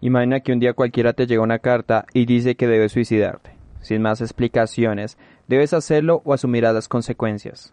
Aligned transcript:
Imagina 0.00 0.40
que 0.40 0.52
un 0.52 0.60
día 0.60 0.74
cualquiera 0.74 1.12
te 1.12 1.26
llega 1.26 1.42
una 1.42 1.58
carta 1.58 2.06
y 2.14 2.24
dice 2.24 2.54
que 2.54 2.68
debes 2.68 2.92
suicidarte. 2.92 3.50
Sin 3.80 4.02
más 4.02 4.20
explicaciones, 4.20 5.18
debes 5.48 5.72
hacerlo 5.72 6.22
o 6.24 6.32
asumirás 6.32 6.74
las 6.74 6.88
consecuencias. 6.88 7.72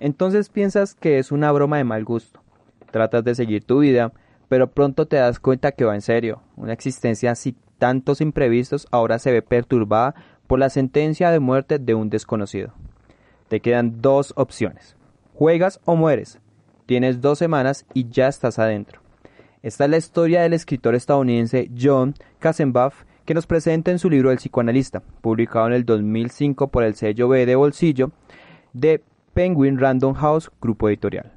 Entonces 0.00 0.48
piensas 0.48 0.94
que 0.94 1.18
es 1.18 1.30
una 1.30 1.52
broma 1.52 1.76
de 1.76 1.84
mal 1.84 2.04
gusto. 2.04 2.40
Tratas 2.90 3.22
de 3.22 3.34
seguir 3.34 3.64
tu 3.64 3.80
vida, 3.80 4.12
pero 4.48 4.72
pronto 4.72 5.06
te 5.06 5.16
das 5.16 5.38
cuenta 5.38 5.72
que 5.72 5.84
va 5.84 5.94
en 5.94 6.00
serio. 6.00 6.42
Una 6.56 6.72
existencia 6.72 7.34
sin 7.34 7.56
tantos 7.78 8.20
imprevistos 8.20 8.88
ahora 8.90 9.18
se 9.18 9.30
ve 9.30 9.42
perturbada 9.42 10.14
por 10.46 10.58
la 10.58 10.70
sentencia 10.70 11.30
de 11.30 11.38
muerte 11.38 11.78
de 11.78 11.94
un 11.94 12.10
desconocido. 12.10 12.72
Te 13.48 13.60
quedan 13.60 14.00
dos 14.00 14.32
opciones. 14.36 14.96
Juegas 15.34 15.80
o 15.84 15.94
mueres. 15.94 16.40
Tienes 16.86 17.20
dos 17.20 17.38
semanas 17.38 17.86
y 17.94 18.08
ya 18.08 18.26
estás 18.26 18.58
adentro. 18.58 19.00
Esta 19.62 19.84
es 19.84 19.90
la 19.90 19.98
historia 19.98 20.40
del 20.40 20.54
escritor 20.54 20.94
estadounidense 20.94 21.70
John 21.78 22.14
Kassenbach 22.38 22.94
que 23.26 23.34
nos 23.34 23.46
presenta 23.46 23.90
en 23.90 23.98
su 23.98 24.08
libro 24.08 24.30
El 24.30 24.38
psicoanalista, 24.38 25.00
publicado 25.20 25.66
en 25.66 25.74
el 25.74 25.84
2005 25.84 26.68
por 26.68 26.82
el 26.82 26.94
sello 26.94 27.28
B 27.28 27.44
de 27.44 27.56
bolsillo 27.56 28.10
de 28.72 29.02
Penguin 29.34 29.78
Random 29.78 30.14
House, 30.14 30.50
grupo 30.62 30.88
editorial. 30.88 31.30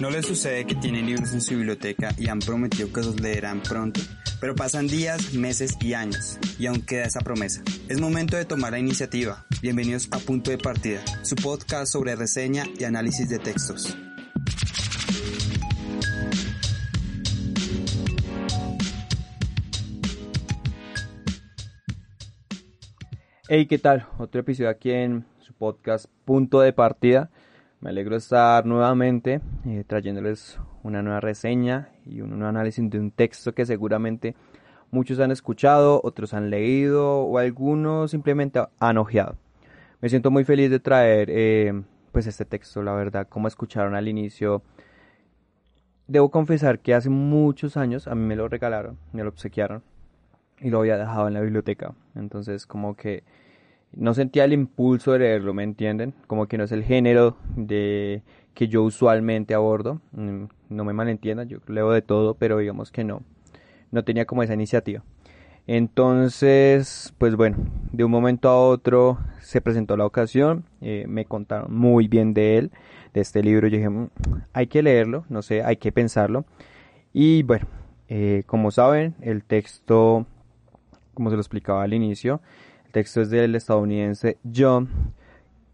¿No 0.00 0.10
les 0.10 0.26
sucede 0.26 0.66
que 0.66 0.74
tienen 0.74 1.06
libros 1.06 1.32
en 1.32 1.40
su 1.40 1.56
biblioteca 1.56 2.10
y 2.18 2.28
han 2.28 2.38
prometido 2.38 2.92
que 2.92 3.00
los 3.00 3.18
leerán 3.18 3.62
pronto? 3.62 4.00
Pero 4.40 4.54
pasan 4.54 4.86
días, 4.86 5.34
meses 5.34 5.76
y 5.80 5.94
años, 5.94 6.38
y 6.60 6.66
aún 6.66 6.82
queda 6.82 7.06
esa 7.06 7.20
promesa. 7.20 7.62
Es 7.88 8.00
momento 8.00 8.36
de 8.36 8.44
tomar 8.44 8.70
la 8.70 8.78
iniciativa. 8.78 9.44
Bienvenidos 9.60 10.08
a 10.12 10.18
Punto 10.18 10.52
de 10.52 10.58
Partida, 10.58 11.00
su 11.22 11.34
podcast 11.34 11.92
sobre 11.92 12.14
reseña 12.14 12.64
y 12.78 12.84
análisis 12.84 13.28
de 13.28 13.40
textos. 13.40 13.96
Hey, 23.48 23.66
¿qué 23.66 23.78
tal? 23.78 24.06
Otro 24.18 24.42
episodio 24.42 24.70
aquí 24.70 24.92
en 24.92 25.26
su 25.40 25.52
podcast 25.52 26.06
Punto 26.24 26.60
de 26.60 26.72
Partida. 26.72 27.30
Me 27.80 27.90
alegro 27.90 28.14
de 28.16 28.18
estar 28.18 28.66
nuevamente 28.66 29.40
eh, 29.64 29.84
trayéndoles 29.86 30.58
una 30.82 31.00
nueva 31.00 31.20
reseña 31.20 31.90
y 32.04 32.20
un 32.22 32.30
nuevo 32.30 32.48
análisis 32.48 32.90
de 32.90 32.98
un 32.98 33.12
texto 33.12 33.54
que 33.54 33.64
seguramente 33.64 34.34
muchos 34.90 35.20
han 35.20 35.30
escuchado, 35.30 36.00
otros 36.02 36.34
han 36.34 36.50
leído 36.50 37.20
o 37.20 37.38
algunos 37.38 38.10
simplemente 38.10 38.60
han 38.80 38.98
ojeado. 38.98 39.36
Me 40.00 40.08
siento 40.08 40.32
muy 40.32 40.42
feliz 40.42 40.70
de 40.70 40.80
traer 40.80 41.28
eh, 41.30 41.84
pues 42.10 42.26
este 42.26 42.44
texto, 42.44 42.82
la 42.82 42.94
verdad, 42.94 43.28
como 43.28 43.46
escucharon 43.46 43.94
al 43.94 44.08
inicio. 44.08 44.62
Debo 46.08 46.32
confesar 46.32 46.80
que 46.80 46.94
hace 46.94 47.10
muchos 47.10 47.76
años 47.76 48.08
a 48.08 48.16
mí 48.16 48.26
me 48.26 48.34
lo 48.34 48.48
regalaron, 48.48 48.98
me 49.12 49.22
lo 49.22 49.28
obsequiaron 49.28 49.84
y 50.58 50.70
lo 50.70 50.80
había 50.80 50.96
dejado 50.96 51.28
en 51.28 51.34
la 51.34 51.42
biblioteca. 51.42 51.94
Entonces 52.16 52.66
como 52.66 52.96
que 52.96 53.22
no 53.92 54.14
sentía 54.14 54.44
el 54.44 54.52
impulso 54.52 55.12
de 55.12 55.20
leerlo, 55.20 55.54
¿me 55.54 55.64
entienden? 55.64 56.14
Como 56.26 56.46
que 56.46 56.58
no 56.58 56.64
es 56.64 56.72
el 56.72 56.84
género 56.84 57.36
de 57.56 58.22
que 58.54 58.68
yo 58.68 58.82
usualmente 58.82 59.54
abordo. 59.54 60.00
Mm, 60.12 60.44
no 60.68 60.84
me 60.84 60.92
malentiendan, 60.92 61.48
yo 61.48 61.58
leo 61.66 61.90
de 61.90 62.02
todo, 62.02 62.34
pero 62.34 62.58
digamos 62.58 62.90
que 62.90 63.04
no. 63.04 63.22
No 63.90 64.04
tenía 64.04 64.26
como 64.26 64.42
esa 64.42 64.54
iniciativa. 64.54 65.02
Entonces, 65.66 67.14
pues 67.18 67.36
bueno, 67.36 67.58
de 67.92 68.02
un 68.04 68.10
momento 68.10 68.48
a 68.48 68.58
otro 68.58 69.18
se 69.40 69.60
presentó 69.60 69.96
la 69.96 70.06
ocasión, 70.06 70.64
eh, 70.80 71.04
me 71.06 71.26
contaron 71.26 71.74
muy 71.74 72.08
bien 72.08 72.32
de 72.32 72.56
él, 72.56 72.70
de 73.12 73.20
este 73.20 73.42
libro, 73.42 73.68
yo 73.68 73.76
dije, 73.76 73.90
mm, 73.90 74.08
hay 74.54 74.66
que 74.66 74.82
leerlo, 74.82 75.24
no 75.28 75.42
sé, 75.42 75.62
hay 75.62 75.76
que 75.76 75.92
pensarlo. 75.92 76.44
Y 77.12 77.42
bueno, 77.42 77.66
eh, 78.08 78.44
como 78.46 78.70
saben, 78.70 79.14
el 79.20 79.44
texto, 79.44 80.26
como 81.14 81.30
se 81.30 81.36
lo 81.36 81.42
explicaba 81.42 81.82
al 81.82 81.92
inicio, 81.92 82.40
el 82.88 82.92
texto 82.92 83.20
es 83.20 83.28
del 83.28 83.54
estadounidense 83.54 84.38
John 84.54 84.88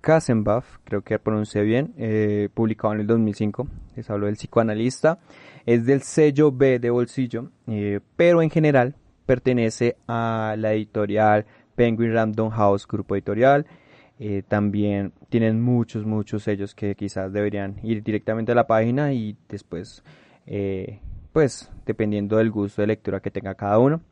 Kassenbach, 0.00 0.64
creo 0.82 1.02
que 1.02 1.18
pronuncié 1.20 1.62
bien, 1.62 1.94
eh, 1.96 2.48
publicado 2.52 2.94
en 2.94 3.00
el 3.00 3.06
2005. 3.06 3.68
Les 3.94 4.10
hablo 4.10 4.26
del 4.26 4.34
psicoanalista. 4.34 5.20
Es 5.64 5.86
del 5.86 6.02
sello 6.02 6.50
B 6.50 6.80
de 6.80 6.90
bolsillo, 6.90 7.50
eh, 7.68 8.00
pero 8.16 8.42
en 8.42 8.50
general 8.50 8.96
pertenece 9.26 9.96
a 10.08 10.56
la 10.58 10.74
editorial 10.74 11.46
Penguin 11.76 12.12
Random 12.12 12.50
House, 12.50 12.86
grupo 12.86 13.14
editorial. 13.14 13.64
Eh, 14.18 14.42
también 14.46 15.12
tienen 15.28 15.62
muchos, 15.62 16.04
muchos 16.04 16.42
sellos 16.42 16.74
que 16.74 16.96
quizás 16.96 17.32
deberían 17.32 17.76
ir 17.84 18.02
directamente 18.02 18.52
a 18.52 18.56
la 18.56 18.66
página 18.66 19.12
y 19.12 19.36
después, 19.48 20.02
pues, 21.32 21.70
dependiendo 21.86 22.38
del 22.38 22.50
gusto 22.50 22.82
de 22.82 22.88
lectura 22.88 23.20
que 23.20 23.30
tenga 23.30 23.54
cada 23.54 23.78
uno. 23.78 24.02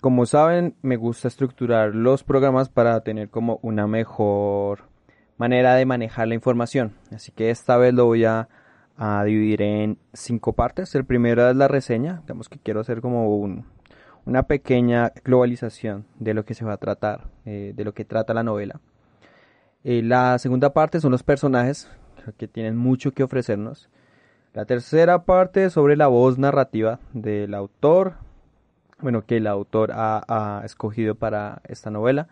Como 0.00 0.24
saben, 0.24 0.76
me 0.80 0.96
gusta 0.96 1.28
estructurar 1.28 1.94
los 1.94 2.24
programas 2.24 2.70
para 2.70 2.98
tener 3.02 3.28
como 3.28 3.60
una 3.60 3.86
mejor 3.86 4.88
manera 5.36 5.74
de 5.74 5.84
manejar 5.84 6.26
la 6.26 6.34
información. 6.34 6.94
Así 7.14 7.32
que 7.32 7.50
esta 7.50 7.76
vez 7.76 7.92
lo 7.92 8.06
voy 8.06 8.24
a, 8.24 8.48
dividir 9.26 9.60
en 9.60 9.98
cinco 10.14 10.54
partes. 10.54 10.94
El 10.94 11.04
primero 11.04 11.50
es 11.50 11.54
la 11.54 11.68
reseña. 11.68 12.20
Digamos 12.22 12.48
que 12.48 12.58
quiero 12.58 12.80
hacer 12.80 13.02
como 13.02 13.62
una 14.24 14.42
pequeña 14.44 15.12
globalización 15.22 16.06
de 16.18 16.32
lo 16.32 16.46
que 16.46 16.54
se 16.54 16.64
va 16.64 16.74
a 16.74 16.78
tratar, 16.78 17.28
eh, 17.44 17.74
de 17.76 17.84
lo 17.84 17.92
que 17.92 18.06
trata 18.06 18.32
la 18.32 18.42
novela. 18.42 18.80
Eh, 19.84 20.02
la 20.02 20.38
segunda 20.38 20.72
parte 20.72 21.00
son 21.00 21.12
los 21.12 21.22
personajes, 21.22 21.90
que 22.38 22.48
tienen 22.48 22.78
mucho 22.78 23.12
que 23.12 23.22
ofrecernos. 23.22 23.90
La 24.54 24.64
tercera 24.64 25.24
parte 25.24 25.68
sobre 25.68 25.96
la 25.96 26.06
voz 26.06 26.38
narrativa 26.38 27.00
del 27.12 27.52
autor, 27.52 28.14
bueno, 29.02 29.24
que 29.24 29.38
el 29.38 29.46
autor 29.46 29.90
ha, 29.92 30.62
escogido 30.64 31.14
para 31.14 31.62
esta 31.68 31.90
novela. 31.90 32.28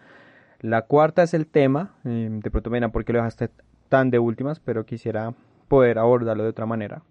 La 0.61 0.83
cuarta 0.83 1.23
es 1.23 1.35
el 1.35 1.47
tema, 1.47 1.95
em, 2.05 2.41
de 2.41 2.51
pronto 2.51 2.71
me 2.71 2.89
por 2.89 3.05
qué 3.05 3.13
lo 3.13 3.21
dejaste 3.21 3.51
tan 3.89 4.11
de 4.11 4.19
últimas, 4.19 4.61
pero 4.61 4.85
quisiera 4.85 5.35
poder 5.69 5.99
abordarlo 5.99 6.43
de 6.43 6.51
otra 6.51 6.67
manera. 6.67 7.03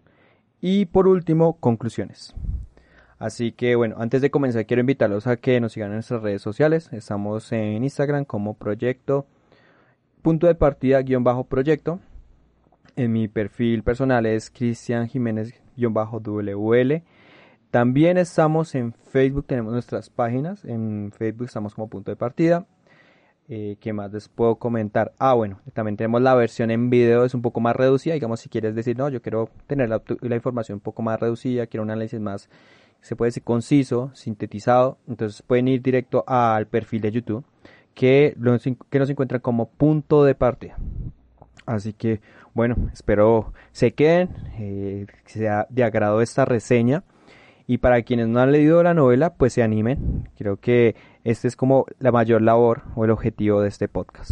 Y 0.61 0.85
por 0.85 1.07
último, 1.07 1.57
conclusiones. 1.59 2.35
Así 3.19 3.51
que 3.51 3.75
bueno, 3.75 3.95
antes 3.99 4.21
de 4.21 4.29
comenzar 4.29 4.65
quiero 4.65 4.81
invitarlos 4.81 5.25
a 5.25 5.37
que 5.37 5.59
nos 5.59 5.73
sigan 5.73 5.89
en 5.89 5.95
nuestras 5.95 6.21
redes 6.21 6.41
sociales. 6.41 6.89
Estamos 6.93 7.51
en 7.51 7.83
Instagram 7.83 8.25
como 8.25 8.53
proyecto 8.53 9.25
punto 10.27 10.47
de 10.47 10.55
partida 10.55 11.01
guion 11.01 11.23
bajo 11.23 11.45
proyecto. 11.45 12.01
En 12.97 13.13
mi 13.13 13.29
perfil 13.29 13.81
personal 13.81 14.25
es 14.25 14.49
Cristian 14.49 15.07
Jiménez 15.07 15.53
guion 15.77 15.93
bajo 15.93 16.19
WL. 16.19 17.01
También 17.71 18.17
estamos 18.17 18.75
en 18.75 18.93
Facebook, 18.93 19.45
tenemos 19.45 19.73
nuestras 19.73 20.09
páginas. 20.09 20.63
En 20.63 21.11
Facebook 21.11 21.47
estamos 21.47 21.75
como 21.75 21.89
punto 21.89 22.11
de 22.11 22.15
partida. 22.15 22.65
Eh, 23.49 23.77
¿Qué 23.79 23.93
más 23.93 24.11
les 24.11 24.27
puedo 24.29 24.55
comentar? 24.55 25.13
Ah, 25.19 25.33
bueno, 25.33 25.59
también 25.73 25.95
tenemos 25.95 26.21
la 26.21 26.35
versión 26.35 26.69
en 26.71 26.89
video, 26.89 27.23
es 27.23 27.33
un 27.33 27.41
poco 27.41 27.59
más 27.59 27.75
reducida. 27.75 28.13
Digamos, 28.13 28.39
si 28.39 28.49
quieres 28.49 28.75
decir, 28.75 28.97
no, 28.97 29.09
yo 29.09 29.21
quiero 29.21 29.49
tener 29.67 29.89
la, 29.89 30.35
información 30.35 30.77
un 30.77 30.81
poco 30.81 31.01
más 31.01 31.19
reducida, 31.19 31.67
quiero 31.67 31.83
un 31.83 31.91
análisis 31.91 32.19
más, 32.19 32.49
se 33.01 33.15
puede 33.15 33.29
decir, 33.29 33.43
conciso, 33.43 34.11
sintetizado. 34.13 34.97
Entonces 35.07 35.41
pueden 35.41 35.67
ir 35.67 35.81
directo 35.81 36.23
al 36.27 36.67
perfil 36.67 37.01
de 37.01 37.11
YouTube 37.11 37.45
que, 37.93 38.35
que 38.89 38.99
nos 38.99 39.09
encuentran 39.09 39.41
como 39.41 39.69
punto 39.69 40.23
de 40.23 40.35
partida. 40.35 40.77
Así 41.65 41.93
que, 41.93 42.21
bueno, 42.53 42.75
espero 42.93 43.53
se 43.71 43.93
queden, 43.93 44.29
eh, 44.57 45.05
que 45.25 45.33
sea 45.33 45.67
de 45.69 45.83
agrado 45.83 46.21
esta 46.21 46.45
reseña. 46.45 47.03
Y 47.69 47.79
para 47.79 48.01
quienes 48.01 48.29
no 48.29 48.39
han 48.39 48.53
leído 48.53 48.81
la 48.81 48.93
novela, 48.93 49.33
pues 49.35 49.51
se 49.51 49.61
animen. 49.61 50.29
Creo 50.37 50.55
que 50.55 50.95
este 51.25 51.49
es 51.49 51.57
como 51.57 51.85
la 51.99 52.13
mayor 52.13 52.41
labor 52.41 52.83
o 52.95 53.03
el 53.03 53.11
objetivo 53.11 53.61
de 53.61 53.67
este 53.67 53.89
podcast. 53.89 54.31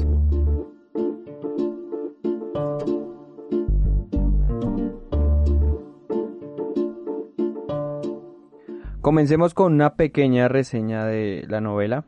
Comencemos 9.01 9.54
con 9.54 9.74
una 9.74 9.95
pequeña 9.95 10.48
reseña 10.48 11.06
de 11.06 11.45
la 11.50 11.59
novela. 11.59 12.06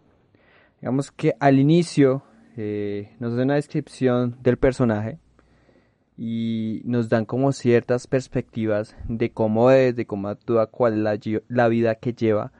Digamos 0.79 1.11
que 1.11 1.35
al 1.41 1.59
inicio 1.59 2.23
eh, 2.55 3.15
nos 3.19 3.35
da 3.35 3.43
una 3.43 3.55
descripción 3.55 4.37
del 4.41 4.57
personaje, 4.57 5.19
y 6.17 6.81
nos 6.85 7.09
dan 7.09 7.25
como 7.25 7.51
ciertas 7.51 8.07
perspectivas 8.07 8.95
de 9.07 9.31
cómo 9.31 9.69
es, 9.69 9.95
de 9.95 10.07
cómo 10.07 10.29
actúa, 10.29 10.65
cuál 10.65 11.07
es 11.07 11.43
la, 11.47 11.67
vida 11.67 11.95
que 11.95 12.13
lleva, 12.13 12.51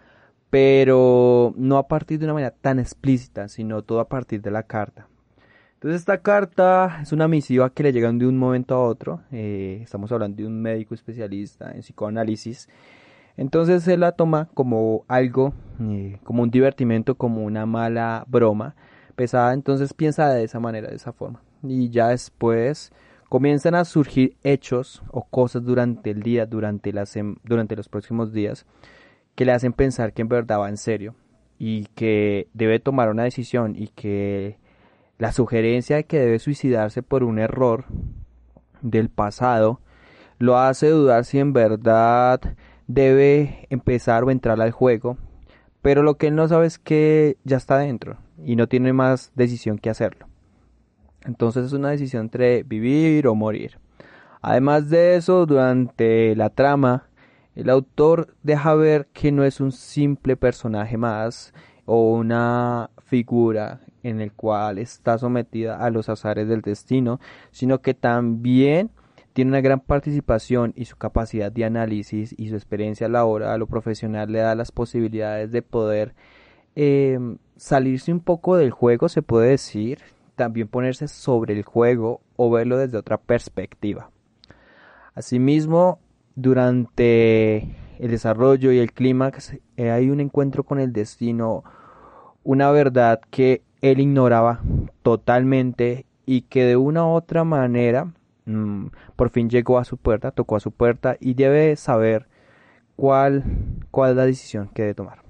pero 0.51 1.53
no 1.57 1.77
a 1.77 1.87
partir 1.87 2.19
de 2.19 2.25
una 2.25 2.35
manera 2.35 2.51
tan 2.51 2.79
explícita, 2.79 3.47
sino 3.47 3.81
todo 3.81 3.99
a 3.99 4.07
partir 4.07 4.41
de 4.41 4.51
la 4.51 4.63
carta. 4.63 5.07
Entonces 5.73 6.01
esta 6.01 6.19
carta 6.19 6.99
es 7.01 7.11
una 7.11 7.27
misiva 7.27 7.71
que 7.71 7.83
le 7.83 7.93
llegan 7.93 8.19
de 8.19 8.27
un 8.27 8.37
momento 8.37 8.75
a 8.75 8.81
otro, 8.81 9.21
eh, 9.31 9.79
estamos 9.83 10.11
hablando 10.11 10.37
de 10.37 10.47
un 10.47 10.61
médico 10.61 10.93
especialista 10.93 11.71
en 11.71 11.81
psicoanálisis, 11.81 12.69
entonces 13.37 13.87
él 13.87 13.99
la 13.99 14.13
toma 14.13 14.49
como 14.53 15.03
algo, 15.07 15.53
eh, 15.79 16.19
como 16.23 16.43
un 16.43 16.49
divertimento, 16.51 17.15
como 17.15 17.43
una 17.43 17.65
mala 17.65 18.23
broma 18.27 18.75
pesada, 19.15 19.53
entonces 19.53 19.93
piensa 19.93 20.29
de 20.29 20.43
esa 20.43 20.59
manera, 20.59 20.89
de 20.89 20.95
esa 20.95 21.11
forma. 21.11 21.41
Y 21.63 21.89
ya 21.89 22.09
después 22.09 22.91
comienzan 23.29 23.75
a 23.75 23.85
surgir 23.85 24.37
hechos 24.43 25.03
o 25.11 25.23
cosas 25.23 25.63
durante 25.63 26.11
el 26.11 26.23
día, 26.23 26.45
durante, 26.45 26.93
durante 27.43 27.75
los 27.75 27.89
próximos 27.89 28.31
días, 28.31 28.65
que 29.35 29.45
le 29.45 29.51
hacen 29.51 29.73
pensar 29.73 30.13
que 30.13 30.21
en 30.21 30.29
verdad 30.29 30.59
va 30.59 30.69
en 30.69 30.77
serio 30.77 31.15
y 31.59 31.85
que 31.95 32.47
debe 32.53 32.79
tomar 32.79 33.09
una 33.09 33.23
decisión 33.23 33.75
y 33.75 33.87
que 33.89 34.57
la 35.17 35.31
sugerencia 35.31 35.95
de 35.95 36.05
que 36.05 36.19
debe 36.19 36.39
suicidarse 36.39 37.03
por 37.03 37.23
un 37.23 37.39
error 37.39 37.85
del 38.81 39.09
pasado 39.09 39.81
lo 40.39 40.57
hace 40.57 40.89
dudar 40.89 41.25
si 41.25 41.39
en 41.39 41.53
verdad 41.53 42.39
debe 42.85 43.67
empezar 43.69 44.23
o 44.23 44.31
entrar 44.31 44.61
al 44.61 44.71
juego, 44.71 45.17
pero 45.81 46.03
lo 46.03 46.17
que 46.17 46.27
él 46.27 46.35
no 46.35 46.47
sabe 46.47 46.67
es 46.67 46.77
que 46.77 47.37
ya 47.43 47.57
está 47.57 47.77
dentro 47.79 48.17
y 48.43 48.55
no 48.55 48.67
tiene 48.67 48.93
más 48.93 49.31
decisión 49.35 49.79
que 49.79 49.89
hacerlo. 49.89 50.26
Entonces 51.25 51.65
es 51.65 51.73
una 51.73 51.89
decisión 51.89 52.23
entre 52.23 52.63
vivir 52.63 53.27
o 53.27 53.35
morir. 53.35 53.79
Además 54.41 54.89
de 54.89 55.15
eso, 55.15 55.45
durante 55.45 56.35
la 56.35 56.49
trama, 56.49 57.09
el 57.55 57.69
autor 57.69 58.35
deja 58.43 58.75
ver 58.75 59.07
que 59.13 59.31
no 59.31 59.43
es 59.43 59.59
un 59.59 59.71
simple 59.71 60.37
personaje 60.37 60.95
más 60.97 61.53
o 61.85 62.13
una 62.13 62.91
figura 63.05 63.81
en 64.03 64.21
el 64.21 64.31
cual 64.31 64.77
está 64.77 65.17
sometida 65.17 65.77
a 65.77 65.89
los 65.89 66.07
azares 66.07 66.47
del 66.47 66.61
destino, 66.61 67.19
sino 67.51 67.81
que 67.81 67.93
también 67.93 68.91
tiene 69.33 69.49
una 69.49 69.61
gran 69.61 69.79
participación 69.79 70.73
y 70.75 70.85
su 70.85 70.97
capacidad 70.97 71.51
de 71.51 71.65
análisis 71.65 72.33
y 72.37 72.49
su 72.49 72.55
experiencia 72.55 73.07
laboral 73.07 73.59
lo 73.59 73.67
profesional 73.67 74.31
le 74.31 74.39
da 74.39 74.55
las 74.55 74.71
posibilidades 74.71 75.51
de 75.51 75.61
poder 75.61 76.15
em, 76.75 77.37
salirse 77.55 78.11
un 78.11 78.19
poco 78.19 78.55
del 78.55 78.71
juego, 78.71 79.09
se 79.09 79.21
puede 79.21 79.49
decir, 79.49 79.99
también 80.37 80.69
ponerse 80.69 81.09
sobre 81.09 81.53
el 81.53 81.63
juego 81.63 82.21
o 82.37 82.49
verlo 82.49 82.77
desde 82.77 82.97
otra 82.97 83.17
perspectiva. 83.17 84.11
Asimismo, 85.13 85.99
durante 86.35 87.75
el 87.99 88.11
desarrollo 88.11 88.71
y 88.71 88.77
el 88.77 88.93
clímax 88.93 89.57
eh, 89.75 89.89
hay 89.91 90.09
un 90.09 90.21
encuentro 90.21 90.63
con 90.63 90.79
el 90.79 90.93
destino, 90.93 91.63
una 92.43 92.71
verdad 92.71 93.19
que 93.31 93.63
él 93.81 93.99
ignoraba 93.99 94.61
totalmente 95.01 96.05
y 96.25 96.41
que 96.43 96.63
de 96.63 96.77
una 96.77 97.05
u 97.05 97.09
otra 97.09 97.43
manera 97.43 98.13
mm, 98.45 98.87
por 99.15 99.31
fin 99.31 99.49
llegó 99.49 99.79
a 99.79 99.85
su 99.85 99.97
puerta, 99.97 100.31
tocó 100.31 100.55
a 100.55 100.59
su 100.59 100.71
puerta 100.71 101.17
y 101.19 101.33
debe 101.33 101.75
saber 101.75 102.27
cuál, 102.95 103.43
cuál 103.89 104.11
es 104.11 104.17
la 104.17 104.25
decisión 104.25 104.69
que 104.69 104.83
debe 104.83 104.93
tomar. 104.93 105.23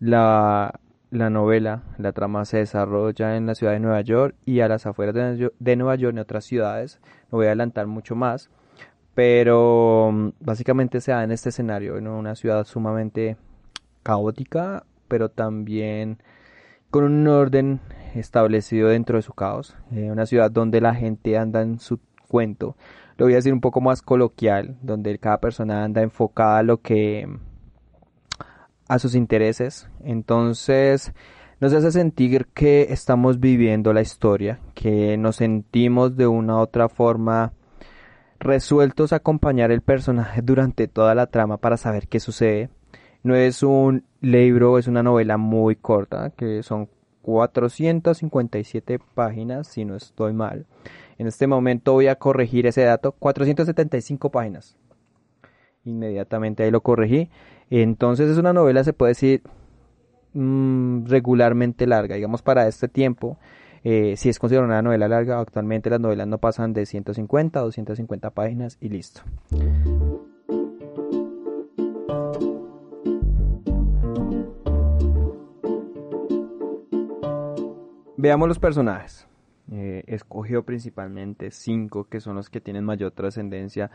La, 0.00 0.80
la 1.10 1.28
novela, 1.28 1.82
la 1.98 2.12
trama 2.12 2.44
se 2.44 2.58
desarrolla 2.58 3.36
en 3.36 3.46
la 3.46 3.54
ciudad 3.54 3.72
de 3.72 3.80
Nueva 3.80 4.00
York 4.00 4.36
y 4.46 4.60
a 4.60 4.68
las 4.68 4.86
afueras 4.86 5.14
de, 5.58 5.76
Nueva 5.76 5.96
York 5.96 6.14
en 6.14 6.20
otras 6.20 6.44
ciudades. 6.44 7.00
No 7.30 7.38
voy 7.38 7.46
a 7.46 7.48
adelantar 7.50 7.86
mucho 7.86 8.14
más, 8.14 8.50
pero 9.14 10.10
mm, 10.12 10.28
básicamente 10.40 11.00
se 11.00 11.12
da 11.12 11.24
en 11.24 11.32
este 11.32 11.48
escenario, 11.48 11.98
en 11.98 12.06
una 12.06 12.34
ciudad 12.36 12.64
sumamente 12.64 13.36
caótica, 14.02 14.84
pero 15.08 15.30
también 15.30 16.22
con 16.90 17.04
un 17.04 17.26
orden 17.26 17.80
establecido 18.14 18.88
dentro 18.88 19.16
de 19.16 19.22
su 19.22 19.32
caos. 19.32 19.76
Eh, 19.92 20.10
una 20.10 20.26
ciudad 20.26 20.50
donde 20.50 20.80
la 20.80 20.94
gente 20.94 21.36
anda 21.36 21.62
en 21.62 21.78
su 21.80 22.00
cuento. 22.28 22.76
Lo 23.16 23.26
voy 23.26 23.34
a 23.34 23.36
decir 23.36 23.52
un 23.52 23.60
poco 23.60 23.80
más 23.80 24.00
coloquial, 24.00 24.78
donde 24.80 25.18
cada 25.18 25.40
persona 25.40 25.84
anda 25.84 26.02
enfocada 26.02 26.58
a 26.58 26.62
lo 26.62 26.80
que 26.80 27.28
a 28.90 28.98
sus 28.98 29.14
intereses. 29.14 29.88
Entonces 30.02 31.12
nos 31.60 31.72
hace 31.72 31.92
sentir 31.92 32.46
que 32.52 32.88
estamos 32.90 33.38
viviendo 33.38 33.92
la 33.92 34.00
historia, 34.00 34.58
que 34.74 35.16
nos 35.16 35.36
sentimos 35.36 36.16
de 36.16 36.26
una 36.26 36.56
u 36.56 36.58
otra 36.58 36.88
forma 36.88 37.52
resueltos 38.40 39.12
a 39.12 39.16
acompañar 39.16 39.70
el 39.70 39.80
personaje 39.80 40.42
durante 40.42 40.88
toda 40.88 41.14
la 41.14 41.28
trama 41.28 41.58
para 41.58 41.76
saber 41.76 42.08
qué 42.08 42.18
sucede. 42.18 42.68
No 43.22 43.36
es 43.36 43.62
un 43.62 44.04
libro, 44.20 44.76
es 44.76 44.88
una 44.88 45.04
novela 45.04 45.36
muy 45.36 45.76
corta, 45.76 46.30
que 46.30 46.64
son 46.64 46.88
457 47.22 48.98
páginas, 49.14 49.68
si 49.68 49.84
no 49.84 49.94
estoy 49.94 50.32
mal. 50.32 50.66
En 51.16 51.28
este 51.28 51.46
momento 51.46 51.92
voy 51.92 52.08
a 52.08 52.16
corregir 52.16 52.66
ese 52.66 52.82
dato, 52.82 53.12
475 53.12 54.30
páginas. 54.30 54.76
Inmediatamente 55.84 56.62
ahí 56.62 56.70
lo 56.70 56.82
corregí. 56.82 57.30
Entonces 57.70 58.30
es 58.30 58.38
una 58.38 58.52
novela, 58.52 58.84
se 58.84 58.92
puede 58.92 59.10
decir, 59.10 59.42
mm, 60.34 61.06
regularmente 61.06 61.86
larga. 61.86 62.16
Digamos, 62.16 62.42
para 62.42 62.66
este 62.66 62.88
tiempo, 62.88 63.38
eh, 63.84 64.14
si 64.16 64.28
es 64.28 64.38
considerada 64.38 64.66
una 64.66 64.82
novela 64.82 65.08
larga, 65.08 65.40
actualmente 65.40 65.88
las 65.88 66.00
novelas 66.00 66.26
no 66.26 66.38
pasan 66.38 66.72
de 66.72 66.84
150 66.84 67.58
a 67.58 67.62
250 67.62 68.30
páginas 68.30 68.76
y 68.80 68.88
listo. 68.88 69.22
Veamos 78.16 78.48
los 78.48 78.58
personajes. 78.58 79.29
Eh, 79.72 80.02
escogió 80.08 80.64
principalmente 80.64 81.52
cinco 81.52 82.08
que 82.08 82.18
son 82.18 82.34
los 82.34 82.50
que 82.50 82.60
tienen 82.60 82.84
mayor 82.84 83.12
trascendencia 83.12 83.90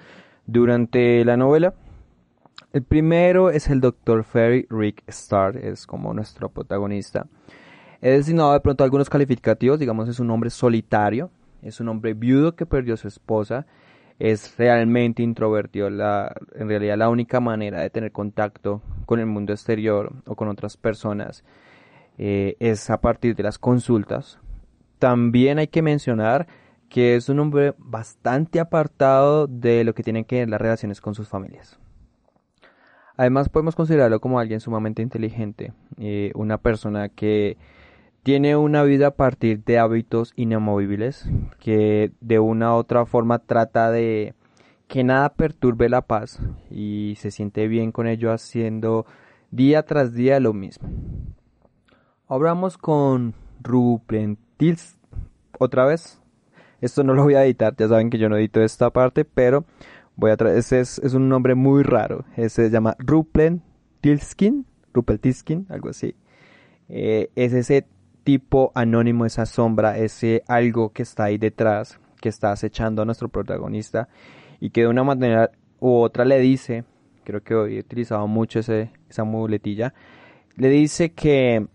durante 0.45 1.25
la 1.25 1.35
novela. 1.35 1.73
El 2.71 2.83
primero 2.83 3.49
es 3.49 3.69
el 3.69 3.81
Dr. 3.81 4.23
Ferry 4.23 4.67
Rick 4.69 5.03
Starr, 5.07 5.57
es 5.57 5.85
como 5.85 6.13
nuestro 6.13 6.47
protagonista. 6.47 7.27
He 8.01 8.11
designado 8.11 8.53
de 8.53 8.61
pronto 8.61 8.83
algunos 8.83 9.09
calificativos, 9.09 9.79
digamos 9.79 10.07
es 10.07 10.19
un 10.19 10.29
hombre 10.29 10.49
solitario, 10.49 11.29
es 11.61 11.79
un 11.81 11.89
hombre 11.89 12.13
viudo 12.13 12.55
que 12.55 12.65
perdió 12.65 12.93
a 12.93 12.97
su 12.97 13.07
esposa, 13.09 13.65
es 14.17 14.55
realmente 14.57 15.23
introvertido, 15.23 15.89
la, 15.89 16.33
en 16.53 16.69
realidad 16.69 16.97
la 16.97 17.09
única 17.09 17.41
manera 17.41 17.81
de 17.81 17.89
tener 17.89 18.13
contacto 18.13 18.81
con 19.05 19.19
el 19.19 19.25
mundo 19.25 19.51
exterior 19.51 20.13
o 20.25 20.35
con 20.35 20.47
otras 20.47 20.77
personas 20.77 21.43
eh, 22.17 22.55
es 22.59 22.89
a 22.89 23.01
partir 23.01 23.35
de 23.35 23.43
las 23.43 23.59
consultas. 23.59 24.39
También 24.99 25.59
hay 25.59 25.67
que 25.67 25.81
mencionar 25.81 26.47
que 26.89 27.15
es 27.15 27.29
un 27.29 27.39
hombre 27.39 27.73
bastante 27.77 28.59
apartado 28.59 29.47
de 29.47 29.83
lo 29.83 29.93
que 29.93 30.03
tienen 30.03 30.23
que 30.23 30.39
ver 30.39 30.49
las 30.49 30.61
relaciones 30.61 31.01
con 31.01 31.15
sus 31.15 31.27
familias. 31.27 31.79
Además 33.17 33.49
podemos 33.49 33.75
considerarlo 33.75 34.19
como 34.19 34.39
alguien 34.39 34.59
sumamente 34.59 35.01
inteligente, 35.01 35.73
eh, 35.97 36.31
una 36.35 36.57
persona 36.57 37.09
que 37.09 37.57
tiene 38.23 38.55
una 38.55 38.83
vida 38.83 39.07
a 39.07 39.15
partir 39.15 39.63
de 39.63 39.79
hábitos 39.79 40.33
inamovibles, 40.35 41.29
que 41.59 42.11
de 42.21 42.39
una 42.39 42.73
u 42.73 42.77
otra 42.77 43.05
forma 43.05 43.39
trata 43.39 43.91
de 43.91 44.33
que 44.87 45.03
nada 45.03 45.29
perturbe 45.33 45.89
la 45.89 46.01
paz 46.01 46.39
y 46.69 47.15
se 47.17 47.31
siente 47.31 47.67
bien 47.67 47.91
con 47.91 48.07
ello 48.07 48.31
haciendo 48.31 49.05
día 49.51 49.83
tras 49.83 50.13
día 50.13 50.39
lo 50.39 50.53
mismo. 50.53 50.89
Hablamos 52.27 52.77
con 52.77 53.33
Ruben 53.61 54.37
Tils 54.57 54.94
otra 55.59 55.85
vez. 55.85 56.21
Esto 56.81 57.03
no 57.03 57.13
lo 57.13 57.23
voy 57.23 57.35
a 57.35 57.45
editar, 57.45 57.75
ya 57.75 57.87
saben 57.87 58.09
que 58.09 58.17
yo 58.17 58.29
no 58.29 58.37
edito 58.37 58.61
esta 58.61 58.89
parte, 58.91 59.25
pero 59.25 59.65
Voy 60.17 60.31
a 60.31 60.37
traer, 60.37 60.57
ese 60.57 60.79
es, 60.79 60.99
un 61.13 61.27
nombre 61.27 61.55
muy 61.55 61.83
raro. 61.83 62.23
Ese 62.37 62.65
se 62.65 62.69
llama 62.69 62.95
Ruplen 62.99 63.61
Tilskin, 63.99 64.65
Tilskin, 65.21 65.65
algo 65.69 65.89
así. 65.89 66.15
Eh, 66.87 67.29
es 67.35 67.53
ese 67.53 67.85
tipo 68.23 68.71
anónimo, 68.75 69.25
esa 69.25 69.45
sombra, 69.45 69.97
ese 69.97 70.43
algo 70.47 70.93
que 70.93 71.03
está 71.03 71.25
ahí 71.25 71.37
detrás, 71.37 71.99
que 72.21 72.29
está 72.29 72.51
acechando 72.51 73.01
a 73.01 73.05
nuestro 73.05 73.27
protagonista 73.27 74.07
y 74.59 74.69
que 74.69 74.81
de 74.81 74.87
una 74.87 75.03
manera 75.03 75.51
u 75.79 75.95
otra 75.97 76.23
le 76.23 76.39
dice, 76.39 76.85
creo 77.25 77.43
que 77.43 77.53
hoy 77.53 77.75
he 77.75 77.79
utilizado 77.79 78.25
mucho 78.27 78.59
ese, 78.59 78.91
esa 79.09 79.25
muletilla, 79.25 79.93
le 80.55 80.69
dice 80.69 81.11
que, 81.11 81.67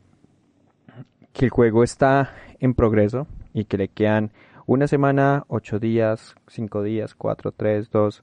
que 1.35 1.45
el 1.45 1.51
juego 1.51 1.85
está 1.85 2.31
en 2.61 2.75
progreso 2.75 3.27
y 3.53 3.65
que 3.65 3.79
le 3.79 3.89
quedan 3.89 4.31
una 4.67 4.87
semana, 4.87 5.45
ocho 5.49 5.81
días, 5.81 6.37
cinco 6.47 6.83
días, 6.83 7.15
cuatro, 7.15 7.51
tres, 7.51 7.91
dos 7.91 8.23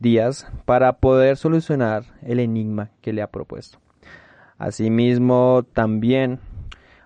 días 0.00 0.48
para 0.64 0.94
poder 0.94 1.36
solucionar 1.36 2.04
el 2.22 2.40
enigma 2.40 2.90
que 3.00 3.12
le 3.12 3.22
ha 3.22 3.30
propuesto. 3.30 3.78
Asimismo, 4.58 5.64
también, 5.72 6.40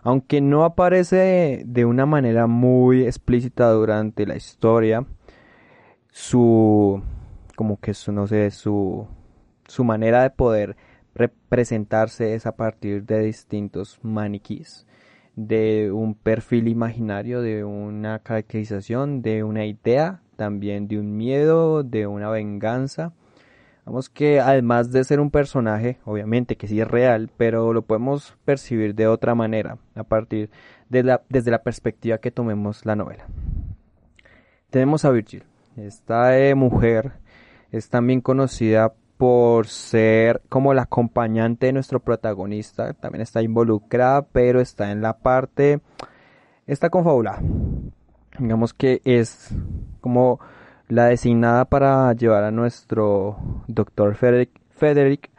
aunque 0.03 0.41
no 0.41 0.65
aparece 0.65 1.63
de 1.67 1.85
una 1.85 2.07
manera 2.07 2.47
muy 2.47 3.05
explícita 3.05 3.71
durante 3.73 4.27
la 4.27 4.37
historia, 4.37 5.05
su, 6.11 7.03
como 7.57 7.79
que 7.81 7.95
su, 7.95 8.13
no 8.13 8.27
sé, 8.27 8.51
su, 8.51 9.07
su 9.67 9.85
manera 9.85 10.23
de 10.23 10.31
poder 10.31 10.77
representarse 11.15 12.35
es 12.35 12.47
a 12.47 12.57
partir 12.57 13.05
de 13.05 13.21
distintos 13.21 13.99
maniquís 14.03 14.88
de 15.39 15.93
un 15.93 16.15
perfil 16.17 16.67
imaginario, 16.67 17.41
de 17.41 17.63
una 17.63 18.19
caracterización, 18.19 19.23
de 19.23 19.45
una 19.45 19.67
idea, 19.67 20.21
también 20.35 20.89
de 20.89 20.99
un 20.99 21.17
miedo, 21.17 21.85
de 21.85 22.09
una 22.09 22.29
venganza. 22.29 23.13
Vamos 23.87 24.09
que 24.09 24.41
además 24.41 24.91
de 24.91 25.05
ser 25.05 25.21
un 25.21 25.31
personaje, 25.31 25.99
obviamente 26.05 26.57
que 26.57 26.67
sí 26.67 26.81
es 26.81 26.89
real, 26.89 27.31
pero 27.37 27.73
lo 27.73 27.83
podemos 27.83 28.37
percibir 28.45 28.97
de 28.97 29.07
otra 29.07 29.37
manera, 29.37 29.79
a 29.95 30.03
partir 30.03 30.51
de 30.89 31.05
la, 31.05 31.23
desde 31.29 31.53
la 31.53 31.63
perspectiva 31.63 32.19
que 32.19 32.33
tomemos 32.33 32.85
la 32.85 32.97
novela. 32.97 33.27
tenemos 34.71 35.05
a 35.05 35.11
Virgil. 35.13 35.45
Esta 35.77 36.37
eh, 36.37 36.57
mujer 36.57 37.13
es 37.71 37.89
también 37.89 38.21
conocida 38.21 38.93
por 39.19 39.67
ser 39.67 40.41
como 40.49 40.73
la 40.73 40.83
acompañante 40.83 41.67
de 41.67 41.73
nuestro 41.73 42.01
protagonista. 42.01 42.95
También 42.95 43.21
está 43.21 43.43
involucrada, 43.43 44.23
pero 44.23 44.61
está 44.61 44.93
en 44.93 45.03
la 45.03 45.19
parte, 45.19 45.81
está 46.67 46.89
confabulada. 46.89 47.43
Digamos 48.39 48.73
que 48.73 49.03
es 49.05 49.51
como 50.01 50.41
la 50.87 51.07
designada 51.07 51.65
para 51.67 52.13
llevar 52.15 52.45
a 52.45 52.53
nuestro 52.53 53.37
doctor 53.67 54.15
Frederick, 54.15 55.31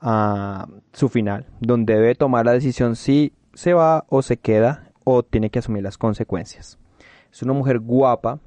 a 0.00 0.68
su 0.92 1.08
final, 1.08 1.46
donde 1.60 1.94
debe 1.94 2.14
tomar 2.14 2.46
la 2.46 2.52
decisión 2.52 2.94
si 2.94 3.32
se 3.52 3.74
va 3.74 4.04
o 4.08 4.22
se 4.22 4.36
queda 4.36 4.92
o 5.02 5.22
tiene 5.24 5.50
que 5.50 5.58
asumir 5.58 5.82
las 5.82 5.98
consecuencias. 5.98 6.78
Es 7.32 7.42
una 7.42 7.52
mujer 7.52 7.80
guapa, 7.80 8.38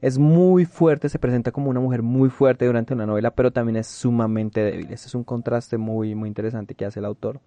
es 0.00 0.18
muy 0.18 0.64
fuerte, 0.64 1.08
se 1.08 1.18
presenta 1.18 1.52
como 1.52 1.70
una 1.70 1.80
mujer 1.80 2.02
muy 2.02 2.30
fuerte 2.30 2.66
durante 2.66 2.94
una 2.94 3.06
novela, 3.06 3.30
pero 3.30 3.50
también 3.50 3.76
es 3.76 3.86
sumamente 3.86 4.62
débil. 4.62 4.92
Ese 4.92 5.08
es 5.08 5.14
un 5.14 5.24
contraste 5.24 5.78
muy, 5.78 6.14
muy 6.14 6.28
interesante 6.28 6.74
que 6.74 6.84
hace 6.84 7.00
el 7.00 7.06
autor. 7.06 7.40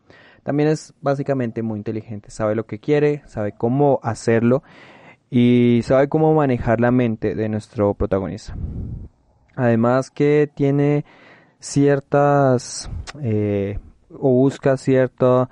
También 0.44 0.70
es 0.70 0.94
básicamente 1.02 1.62
muy 1.62 1.78
inteligente, 1.78 2.32
sabe 2.32 2.56
lo 2.56 2.66
que 2.66 2.80
quiere, 2.80 3.22
sabe 3.26 3.54
cómo 3.54 4.00
hacerlo 4.04 4.64
y 5.30 5.82
sabe 5.84 6.10
cómo 6.10 6.34
manejar 6.34 6.82
la 6.82 6.92
mente 6.92 7.36
de 7.36 7.50
nuestro 7.50 7.94
protagonista. 7.94 8.56
Además 9.56 10.10
que 10.10 10.50
tiene 10.54 11.06
ciertas 11.60 12.90
eh, 13.22 13.80
o 14.12 14.32
busca 14.32 14.78
ciertas 14.78 15.50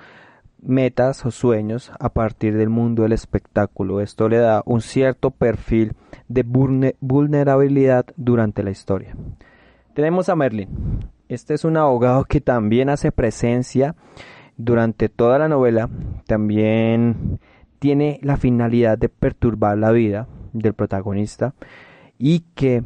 metas 0.61 1.25
o 1.25 1.31
sueños 1.31 1.91
a 1.99 2.09
partir 2.09 2.55
del 2.57 2.69
mundo 2.69 3.03
del 3.03 3.13
espectáculo. 3.13 4.01
Esto 4.01 4.29
le 4.29 4.37
da 4.37 4.63
un 4.65 4.81
cierto 4.81 5.31
perfil 5.31 5.93
de 6.27 6.43
vulnerabilidad 6.99 8.05
durante 8.15 8.63
la 8.63 8.71
historia. 8.71 9.15
Tenemos 9.93 10.29
a 10.29 10.35
Merlin. 10.35 10.69
Este 11.29 11.53
es 11.53 11.65
un 11.65 11.77
abogado 11.77 12.25
que 12.25 12.41
también 12.41 12.89
hace 12.89 13.11
presencia 13.11 13.95
durante 14.55 15.09
toda 15.09 15.39
la 15.39 15.47
novela. 15.47 15.89
También 16.25 17.39
tiene 17.79 18.19
la 18.23 18.37
finalidad 18.37 18.97
de 18.97 19.09
perturbar 19.09 19.77
la 19.77 19.91
vida 19.91 20.27
del 20.53 20.73
protagonista 20.73 21.53
y 22.17 22.41
que 22.55 22.83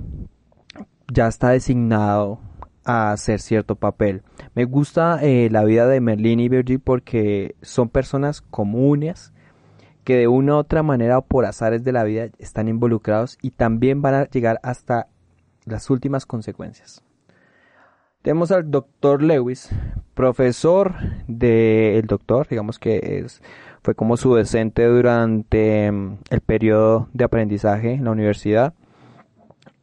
ya 1.12 1.28
está 1.28 1.50
designado 1.50 2.40
a 2.84 3.12
hacer 3.12 3.40
cierto 3.40 3.76
papel. 3.76 4.24
Me 4.56 4.66
gusta 4.66 5.20
eh, 5.22 5.50
la 5.52 5.64
vida 5.64 5.88
de 5.88 6.02
Merlin 6.02 6.40
y 6.40 6.50
Virgil 6.50 6.80
porque 6.80 7.56
son 7.62 7.90
personas 7.90 8.42
comunes 8.42 9.34
que 10.04 10.18
de 10.18 10.28
una 10.28 10.56
u 10.56 10.58
otra 10.58 10.84
manera 10.84 11.20
o 11.20 11.22
por 11.22 11.46
azares 11.46 11.84
de 11.84 11.92
la 11.92 12.04
vida 12.04 12.30
están 12.40 12.68
involucrados 12.68 13.38
y 13.42 13.52
también 13.52 14.02
van 14.02 14.16
a 14.16 14.26
llegar 14.26 14.60
hasta 14.64 15.08
las 15.66 15.90
últimas 15.90 16.26
consecuencias. 16.26 17.04
Tenemos 18.22 18.52
al 18.52 18.70
doctor 18.70 19.24
Lewis, 19.24 19.70
profesor 20.14 20.94
del 21.28 22.06
doctor, 22.06 22.48
digamos 22.48 22.78
que 22.78 23.24
es, 23.26 23.42
fue 23.82 23.96
como 23.96 24.16
su 24.16 24.36
docente 24.36 24.86
durante 24.86 25.92
mm, 25.92 26.18
el 26.30 26.42
periodo 26.42 27.10
de 27.14 27.24
aprendizaje 27.24 27.94
en 27.94 28.04
la 28.04 28.12
universidad. 28.12 28.76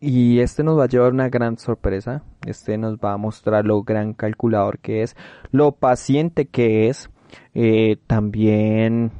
Y 0.00 0.38
este 0.38 0.62
nos 0.62 0.78
va 0.78 0.84
a 0.84 0.88
llevar 0.88 1.12
una 1.12 1.28
gran 1.28 1.58
sorpresa. 1.58 2.22
Este 2.48 2.78
nos 2.78 2.96
va 2.96 3.12
a 3.12 3.16
mostrar 3.16 3.64
lo 3.64 3.82
gran 3.82 4.14
calculador 4.14 4.78
que 4.78 5.02
es, 5.02 5.16
lo 5.50 5.72
paciente 5.72 6.46
que 6.46 6.88
es. 6.88 7.10
Eh, 7.54 7.96
también 8.06 9.12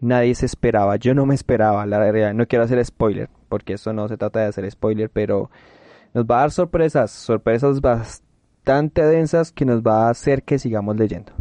nadie 0.00 0.34
se 0.34 0.46
esperaba. 0.46 0.96
Yo 0.96 1.14
no 1.14 1.26
me 1.26 1.34
esperaba, 1.34 1.86
la 1.86 1.98
verdad. 1.98 2.34
No 2.34 2.46
quiero 2.46 2.64
hacer 2.64 2.84
spoiler, 2.84 3.28
porque 3.48 3.74
eso 3.74 3.92
no 3.92 4.08
se 4.08 4.16
trata 4.16 4.40
de 4.40 4.46
hacer 4.46 4.70
spoiler, 4.70 5.10
pero 5.10 5.50
nos 6.14 6.24
va 6.24 6.38
a 6.38 6.40
dar 6.40 6.50
sorpresas, 6.50 7.10
sorpresas 7.10 7.80
bastante 7.80 9.02
densas 9.04 9.52
que 9.52 9.64
nos 9.64 9.82
va 9.82 10.06
a 10.06 10.10
hacer 10.10 10.42
que 10.42 10.58
sigamos 10.58 10.96
leyendo. 10.96 11.32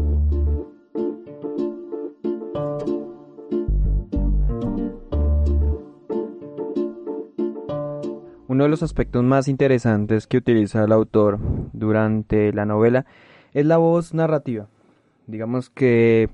Uno 8.59 8.65
de 8.65 8.71
los 8.71 8.83
aspectos 8.83 9.23
más 9.23 9.47
interesantes 9.47 10.27
que 10.27 10.35
utiliza 10.35 10.83
el 10.83 10.91
autor 10.91 11.39
durante 11.71 12.51
la 12.51 12.65
novela 12.65 13.05
es 13.53 13.65
la 13.65 13.77
voz 13.77 14.13
narrativa. 14.13 14.67
Digamos 15.27 15.69
que 15.69 16.29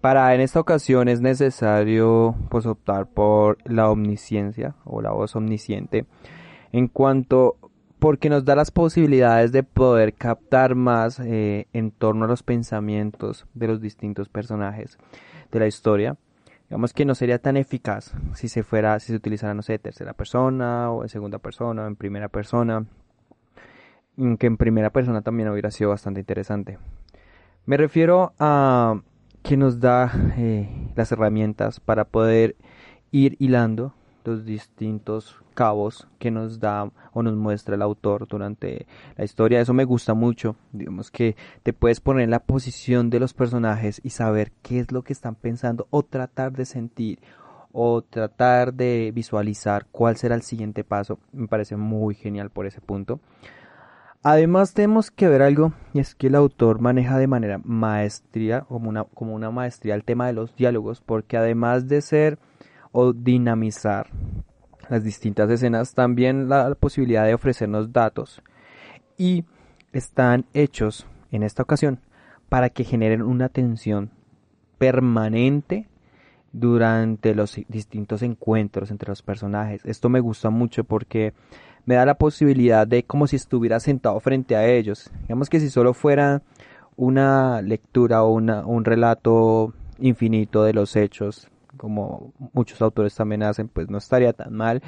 para 0.00 0.34
en 0.34 0.40
esta 0.40 0.58
ocasión 0.58 1.06
es 1.06 1.20
necesario 1.20 2.34
pues 2.48 2.66
optar 2.66 3.06
por 3.06 3.58
la 3.64 3.88
omnisciencia 3.88 4.74
o 4.84 5.00
la 5.00 5.12
voz 5.12 5.36
omnisciente 5.36 6.06
en 6.72 6.88
cuanto 6.88 7.56
porque 8.00 8.30
nos 8.30 8.44
da 8.44 8.56
las 8.56 8.72
posibilidades 8.72 9.52
de 9.52 9.62
poder 9.62 10.14
captar 10.14 10.74
más 10.74 11.20
eh, 11.20 11.68
en 11.72 11.92
torno 11.92 12.24
a 12.24 12.28
los 12.28 12.42
pensamientos 12.42 13.46
de 13.54 13.68
los 13.68 13.80
distintos 13.80 14.28
personajes 14.28 14.98
de 15.52 15.60
la 15.60 15.68
historia 15.68 16.16
digamos 16.70 16.92
que 16.92 17.04
no 17.04 17.16
sería 17.16 17.40
tan 17.40 17.56
eficaz 17.56 18.12
si 18.34 18.48
se 18.48 18.62
fuera, 18.62 19.00
si 19.00 19.08
se 19.08 19.16
utilizara, 19.16 19.54
no 19.54 19.62
sé, 19.62 19.80
tercera 19.80 20.12
persona 20.12 20.92
o 20.92 21.02
en 21.02 21.08
segunda 21.08 21.40
persona 21.40 21.82
o 21.82 21.86
en 21.88 21.96
primera 21.96 22.28
persona, 22.28 22.86
que 24.38 24.46
en 24.46 24.56
primera 24.56 24.90
persona 24.90 25.20
también 25.22 25.48
hubiera 25.48 25.72
sido 25.72 25.90
bastante 25.90 26.20
interesante. 26.20 26.78
Me 27.66 27.76
refiero 27.76 28.34
a 28.38 29.00
que 29.42 29.56
nos 29.56 29.80
da 29.80 30.12
eh, 30.36 30.92
las 30.94 31.10
herramientas 31.10 31.80
para 31.80 32.04
poder 32.04 32.54
ir 33.10 33.34
hilando 33.40 33.92
los 34.24 34.44
distintos 34.44 35.36
cabos 35.54 36.06
que 36.18 36.30
nos 36.30 36.60
da 36.60 36.90
o 37.12 37.22
nos 37.22 37.34
muestra 37.36 37.74
el 37.74 37.82
autor 37.82 38.26
durante 38.28 38.86
la 39.16 39.24
historia. 39.24 39.60
Eso 39.60 39.74
me 39.74 39.84
gusta 39.84 40.14
mucho. 40.14 40.56
Digamos 40.72 41.10
que 41.10 41.36
te 41.62 41.72
puedes 41.72 42.00
poner 42.00 42.24
en 42.24 42.30
la 42.30 42.40
posición 42.40 43.10
de 43.10 43.20
los 43.20 43.34
personajes 43.34 44.00
y 44.04 44.10
saber 44.10 44.52
qué 44.62 44.80
es 44.80 44.92
lo 44.92 45.02
que 45.02 45.12
están 45.12 45.34
pensando 45.34 45.86
o 45.90 46.02
tratar 46.02 46.52
de 46.52 46.64
sentir 46.64 47.20
o 47.72 48.02
tratar 48.02 48.74
de 48.74 49.12
visualizar 49.14 49.86
cuál 49.92 50.16
será 50.16 50.34
el 50.34 50.42
siguiente 50.42 50.84
paso. 50.84 51.18
Me 51.32 51.48
parece 51.48 51.76
muy 51.76 52.14
genial 52.14 52.50
por 52.50 52.66
ese 52.66 52.80
punto. 52.80 53.20
Además 54.22 54.74
tenemos 54.74 55.10
que 55.10 55.28
ver 55.28 55.40
algo 55.40 55.72
y 55.94 56.00
es 56.00 56.14
que 56.14 56.26
el 56.26 56.34
autor 56.34 56.80
maneja 56.80 57.16
de 57.16 57.26
manera 57.26 57.58
maestría, 57.64 58.62
como 58.62 58.90
una, 58.90 59.04
como 59.04 59.34
una 59.34 59.50
maestría 59.50 59.94
el 59.94 60.04
tema 60.04 60.26
de 60.26 60.34
los 60.34 60.54
diálogos, 60.54 61.00
porque 61.00 61.38
además 61.38 61.88
de 61.88 62.02
ser 62.02 62.38
o 62.92 63.12
dinamizar 63.12 64.08
las 64.88 65.04
distintas 65.04 65.50
escenas, 65.50 65.94
también 65.94 66.48
la 66.48 66.74
posibilidad 66.74 67.24
de 67.24 67.34
ofrecernos 67.34 67.92
datos 67.92 68.42
y 69.16 69.44
están 69.92 70.46
hechos 70.54 71.06
en 71.30 71.42
esta 71.42 71.62
ocasión 71.62 72.00
para 72.48 72.70
que 72.70 72.84
generen 72.84 73.22
una 73.22 73.48
tensión 73.48 74.10
permanente 74.78 75.88
durante 76.52 77.34
los 77.34 77.60
distintos 77.68 78.22
encuentros 78.22 78.90
entre 78.90 79.10
los 79.10 79.22
personajes. 79.22 79.84
Esto 79.84 80.08
me 80.08 80.20
gusta 80.20 80.50
mucho 80.50 80.84
porque 80.84 81.32
me 81.86 81.94
da 81.94 82.04
la 82.04 82.14
posibilidad 82.14 82.86
de 82.86 83.04
como 83.04 83.26
si 83.26 83.36
estuviera 83.36 83.78
sentado 83.78 84.18
frente 84.20 84.56
a 84.56 84.66
ellos. 84.66 85.10
Digamos 85.22 85.48
que 85.48 85.60
si 85.60 85.70
solo 85.70 85.94
fuera 85.94 86.42
una 86.96 87.62
lectura 87.62 88.24
o 88.24 88.32
una, 88.32 88.66
un 88.66 88.84
relato 88.84 89.72
infinito 89.98 90.64
de 90.64 90.72
los 90.72 90.96
hechos 90.96 91.48
como 91.76 92.32
muchos 92.52 92.82
autores 92.82 93.14
también 93.14 93.42
hacen, 93.42 93.68
pues 93.68 93.88
no 93.88 93.98
estaría 93.98 94.32
tan 94.32 94.52
mal, 94.54 94.82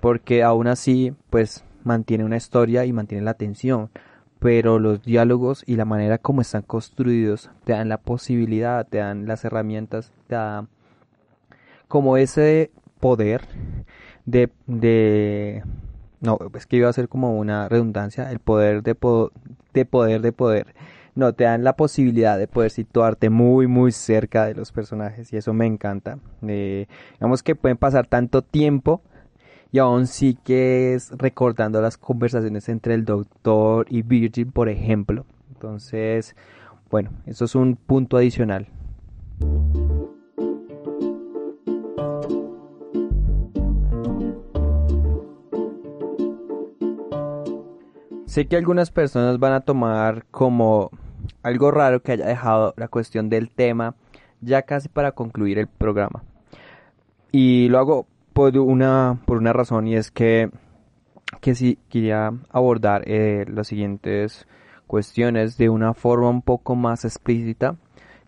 porque 0.00 0.42
aún 0.42 0.66
así, 0.66 1.14
pues 1.30 1.64
mantiene 1.84 2.24
una 2.24 2.36
historia 2.36 2.84
y 2.84 2.92
mantiene 2.92 3.24
la 3.24 3.32
atención, 3.32 3.90
pero 4.38 4.78
los 4.78 5.02
diálogos 5.02 5.62
y 5.66 5.76
la 5.76 5.84
manera 5.84 6.18
como 6.18 6.40
están 6.40 6.62
construidos 6.62 7.50
te 7.64 7.72
dan 7.72 7.88
la 7.88 7.98
posibilidad, 7.98 8.86
te 8.86 8.98
dan 8.98 9.26
las 9.26 9.44
herramientas, 9.44 10.12
te 10.26 10.34
dan 10.34 10.68
como 11.88 12.16
ese 12.16 12.70
poder 13.00 13.42
de, 14.26 14.50
de 14.66 15.62
no, 16.20 16.38
es 16.54 16.66
que 16.66 16.76
iba 16.76 16.88
a 16.88 16.92
ser 16.92 17.08
como 17.08 17.38
una 17.38 17.68
redundancia, 17.68 18.30
el 18.30 18.38
poder 18.38 18.82
de, 18.82 18.96
de 19.74 19.84
poder 19.84 20.20
de 20.22 20.32
poder 20.32 20.74
no, 21.14 21.32
te 21.32 21.44
dan 21.44 21.62
la 21.62 21.76
posibilidad 21.76 22.38
de 22.38 22.48
poder 22.48 22.70
situarte 22.70 23.30
muy, 23.30 23.66
muy 23.66 23.92
cerca 23.92 24.46
de 24.46 24.54
los 24.54 24.72
personajes 24.72 25.32
y 25.32 25.36
eso 25.36 25.52
me 25.52 25.66
encanta. 25.66 26.18
Eh, 26.42 26.86
digamos 27.12 27.42
que 27.42 27.54
pueden 27.54 27.76
pasar 27.76 28.06
tanto 28.06 28.42
tiempo 28.42 29.02
y 29.70 29.78
aún 29.78 30.06
sí 30.06 30.36
que 30.44 30.94
es 30.94 31.10
recordando 31.12 31.80
las 31.80 31.96
conversaciones 31.96 32.68
entre 32.68 32.94
el 32.94 33.04
doctor 33.04 33.86
y 33.90 34.02
Virgin, 34.02 34.50
por 34.50 34.68
ejemplo. 34.68 35.24
Entonces, 35.52 36.34
bueno, 36.90 37.10
eso 37.26 37.44
es 37.44 37.54
un 37.54 37.76
punto 37.76 38.16
adicional. 38.16 38.68
Sé 48.26 48.48
que 48.48 48.56
algunas 48.56 48.90
personas 48.90 49.38
van 49.38 49.52
a 49.52 49.60
tomar 49.60 50.24
como 50.32 50.90
algo 51.44 51.70
raro 51.70 52.02
que 52.02 52.12
haya 52.12 52.26
dejado 52.26 52.74
la 52.76 52.88
cuestión 52.88 53.30
del 53.30 53.50
tema 53.50 53.94
ya 54.40 54.62
casi 54.62 54.88
para 54.88 55.12
concluir 55.12 55.58
el 55.58 55.68
programa. 55.68 56.24
Y 57.30 57.68
lo 57.68 57.78
hago 57.78 58.06
por 58.32 58.58
una, 58.58 59.20
por 59.24 59.38
una 59.38 59.52
razón 59.52 59.86
y 59.86 59.94
es 59.94 60.10
que, 60.10 60.50
que 61.40 61.54
sí 61.54 61.78
quería 61.88 62.32
abordar 62.50 63.02
eh, 63.06 63.44
las 63.48 63.68
siguientes 63.68 64.48
cuestiones 64.88 65.56
de 65.56 65.68
una 65.68 65.94
forma 65.94 66.28
un 66.28 66.42
poco 66.42 66.74
más 66.74 67.04
explícita 67.04 67.76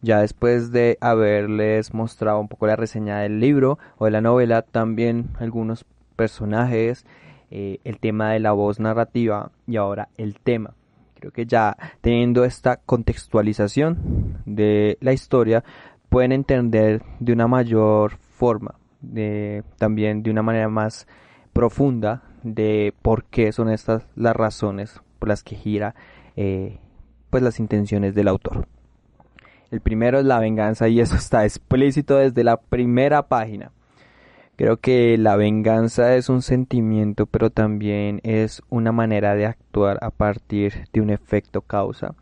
ya 0.03 0.21
después 0.21 0.71
de 0.71 0.99
haberles 1.01 1.93
mostrado 1.93 2.39
un 2.39 2.47
poco 2.47 2.69
la 2.69 2.77
reseña 2.77 3.19
del 3.19 3.41
libro 3.41 3.79
o 3.99 4.05
de 4.05 4.13
la 4.13 4.21
novela, 4.21 4.63
también 4.63 5.31
algunos 5.41 5.85
personajes, 6.15 7.05
eh, 7.51 7.81
el 7.83 7.99
tema 7.99 8.31
de 8.31 8.39
la 8.39 8.53
voz 8.53 8.79
narrativa 8.79 9.51
y 9.67 9.77
ahora 9.77 10.09
el 10.17 10.39
tema. 10.39 10.76
Creo 11.19 11.33
que 11.33 11.47
ya 11.47 11.77
teniendo 12.01 12.45
esta 12.45 12.77
contextualización 12.77 14.43
de 14.45 14.99
la 15.01 15.13
historia, 15.13 15.65
pueden 16.09 16.33
entender 16.33 17.03
de 17.21 17.33
una 17.33 17.49
mayor 17.49 18.19
forma, 18.19 18.75
de, 19.01 19.65
también 19.79 20.23
de 20.23 20.31
una 20.31 20.43
manera 20.43 20.69
más 20.69 21.07
profunda 21.53 22.23
de 22.43 22.95
por 23.03 23.25
qué 23.25 23.51
son 23.51 23.71
estas 23.71 24.07
las 24.15 24.37
razones 24.37 25.01
por 25.19 25.29
las 25.29 25.43
que 25.43 25.57
gira 25.57 25.95
eh, 26.37 26.79
pues 27.31 27.43
las 27.43 27.59
intenciones 27.59 28.15
del 28.15 28.29
autor. 28.29 28.69
El 29.71 29.81
primero 29.81 30.19
es 30.19 30.25
la 30.27 30.39
venganza 30.39 30.89
y 30.89 31.01
eso 31.01 31.17
está 31.17 31.45
explícito 31.45 32.17
desde 32.17 32.45
la 32.45 32.59
primera 32.59 33.27
página. 33.27 33.73
Creo 34.57 34.79
que 34.79 35.19
la 35.19 35.37
venganza 35.37 36.17
es 36.17 36.31
un 36.31 36.41
sentimiento, 36.41 37.27
pero 37.27 37.51
también 37.51 38.21
es 38.23 38.63
una 38.71 38.91
manera 38.91 39.35
de 39.35 39.45
actuar 39.45 39.99
a 40.01 40.11
partir 40.11 40.89
de 40.95 41.03
un 41.03 41.11
efecto 41.11 41.61
causa, 41.61 42.15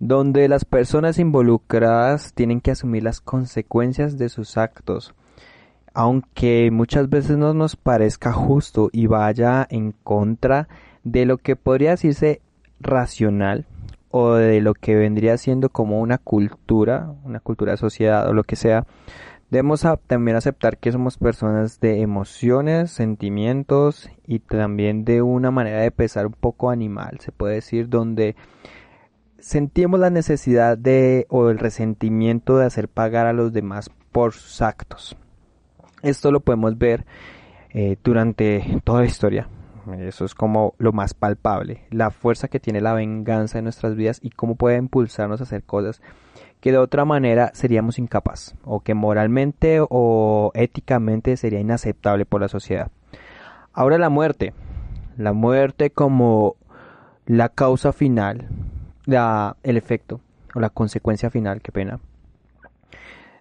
donde 0.00 0.48
las 0.48 0.64
personas 0.64 1.18
involucradas 1.18 2.32
tienen 2.32 2.62
que 2.62 2.70
asumir 2.70 3.02
las 3.02 3.20
consecuencias 3.20 4.16
de 4.16 4.30
sus 4.30 4.56
actos, 4.56 5.14
aunque 5.92 6.70
muchas 6.72 7.10
veces 7.10 7.36
no 7.36 7.52
nos 7.52 7.76
parezca 7.76 8.32
justo 8.32 8.88
y 8.90 9.06
vaya 9.06 9.66
en 9.68 9.92
contra 9.92 10.68
de 11.04 11.26
lo 11.26 11.36
que 11.36 11.56
podría 11.56 11.90
decirse 11.90 12.40
racional, 12.80 13.66
o 14.18 14.32
de 14.34 14.62
lo 14.62 14.72
que 14.72 14.96
vendría 14.96 15.36
siendo 15.36 15.68
como 15.68 16.00
una 16.00 16.16
cultura, 16.16 17.12
una 17.24 17.40
cultura 17.40 17.72
de 17.72 17.76
sociedad 17.76 18.26
o 18.26 18.32
lo 18.32 18.44
que 18.44 18.56
sea, 18.56 18.86
debemos 19.50 19.86
también 20.06 20.36
aceptar 20.36 20.78
que 20.78 20.92
somos 20.92 21.18
personas 21.18 21.80
de 21.80 22.00
emociones, 22.00 22.90
sentimientos 22.90 24.10
y 24.26 24.40
también 24.40 25.04
de 25.04 25.22
una 25.22 25.50
manera 25.50 25.80
de 25.80 25.90
pensar 25.90 26.26
un 26.26 26.32
poco 26.32 26.70
animal, 26.70 27.18
se 27.20 27.32
puede 27.32 27.54
decir, 27.54 27.88
donde 27.88 28.36
sentimos 29.38 30.00
la 30.00 30.10
necesidad 30.10 30.76
de 30.76 31.26
o 31.28 31.50
el 31.50 31.58
resentimiento 31.58 32.58
de 32.58 32.66
hacer 32.66 32.88
pagar 32.88 33.26
a 33.26 33.32
los 33.32 33.52
demás 33.52 33.90
por 34.12 34.32
sus 34.32 34.62
actos. 34.62 35.16
Esto 36.02 36.30
lo 36.30 36.40
podemos 36.40 36.76
ver 36.78 37.04
eh, 37.70 37.96
durante 38.02 38.80
toda 38.84 39.00
la 39.00 39.06
historia. 39.06 39.48
Eso 39.98 40.24
es 40.24 40.34
como 40.34 40.74
lo 40.78 40.92
más 40.92 41.14
palpable, 41.14 41.84
la 41.90 42.10
fuerza 42.10 42.48
que 42.48 42.58
tiene 42.58 42.80
la 42.80 42.92
venganza 42.92 43.58
en 43.58 43.64
nuestras 43.64 43.94
vidas 43.94 44.18
y 44.20 44.30
cómo 44.30 44.56
puede 44.56 44.78
impulsarnos 44.78 45.40
a 45.40 45.44
hacer 45.44 45.62
cosas 45.62 46.02
que 46.60 46.72
de 46.72 46.78
otra 46.78 47.04
manera 47.04 47.50
seríamos 47.54 47.98
incapaz 47.98 48.54
o 48.64 48.80
que 48.80 48.94
moralmente 48.94 49.78
o 49.80 50.50
éticamente 50.54 51.36
sería 51.36 51.60
inaceptable 51.60 52.24
por 52.24 52.40
la 52.40 52.48
sociedad. 52.48 52.90
Ahora 53.72 53.98
la 53.98 54.08
muerte, 54.08 54.54
la 55.16 55.32
muerte 55.32 55.90
como 55.90 56.56
la 57.26 57.48
causa 57.48 57.92
final, 57.92 58.48
la, 59.04 59.56
el 59.62 59.76
efecto 59.76 60.20
o 60.54 60.60
la 60.60 60.70
consecuencia 60.70 61.30
final, 61.30 61.60
qué 61.60 61.72
pena, 61.72 62.00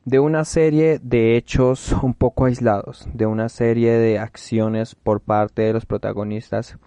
de 0.06 0.20
una 0.20 0.46
serie 0.46 1.00
de 1.02 1.36
hechos 1.36 1.92
un 2.04 2.14
poco 2.14 2.46
aislados, 2.46 3.08
de 3.14 3.26
una 3.26 3.50
serie 3.50 3.94
de 3.94 4.20
acciones 4.20 4.94
por 4.94 5.20
parte 5.20 5.64
de 5.64 5.74
los 5.74 5.86
protagonistas 5.86 6.78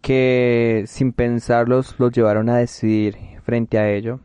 que 0.00 0.84
sin 0.86 1.12
pensarlos 1.12 1.96
los 1.98 2.12
llevaron 2.12 2.48
a 2.48 2.56
decidir 2.56 3.16
frente 3.42 3.78
a 3.78 3.90
ello. 3.90 4.20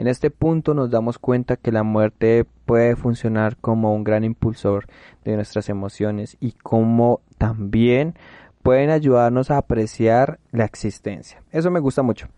En 0.00 0.08
este 0.08 0.30
punto 0.30 0.72
nos 0.72 0.90
damos 0.90 1.18
cuenta 1.18 1.58
que 1.58 1.72
la 1.72 1.82
muerte 1.82 2.46
puede 2.64 2.96
funcionar 2.96 3.58
como 3.58 3.94
un 3.94 4.02
gran 4.02 4.24
impulsor 4.24 4.86
de 5.26 5.36
nuestras 5.36 5.68
emociones 5.68 6.38
y 6.40 6.52
como 6.52 7.20
también 7.36 8.14
pueden 8.62 8.88
ayudarnos 8.88 9.50
a 9.50 9.58
apreciar 9.58 10.38
la 10.52 10.64
existencia. 10.64 11.42
Eso 11.52 11.70
me 11.70 11.80
gusta 11.80 12.00
mucho. 12.00 12.28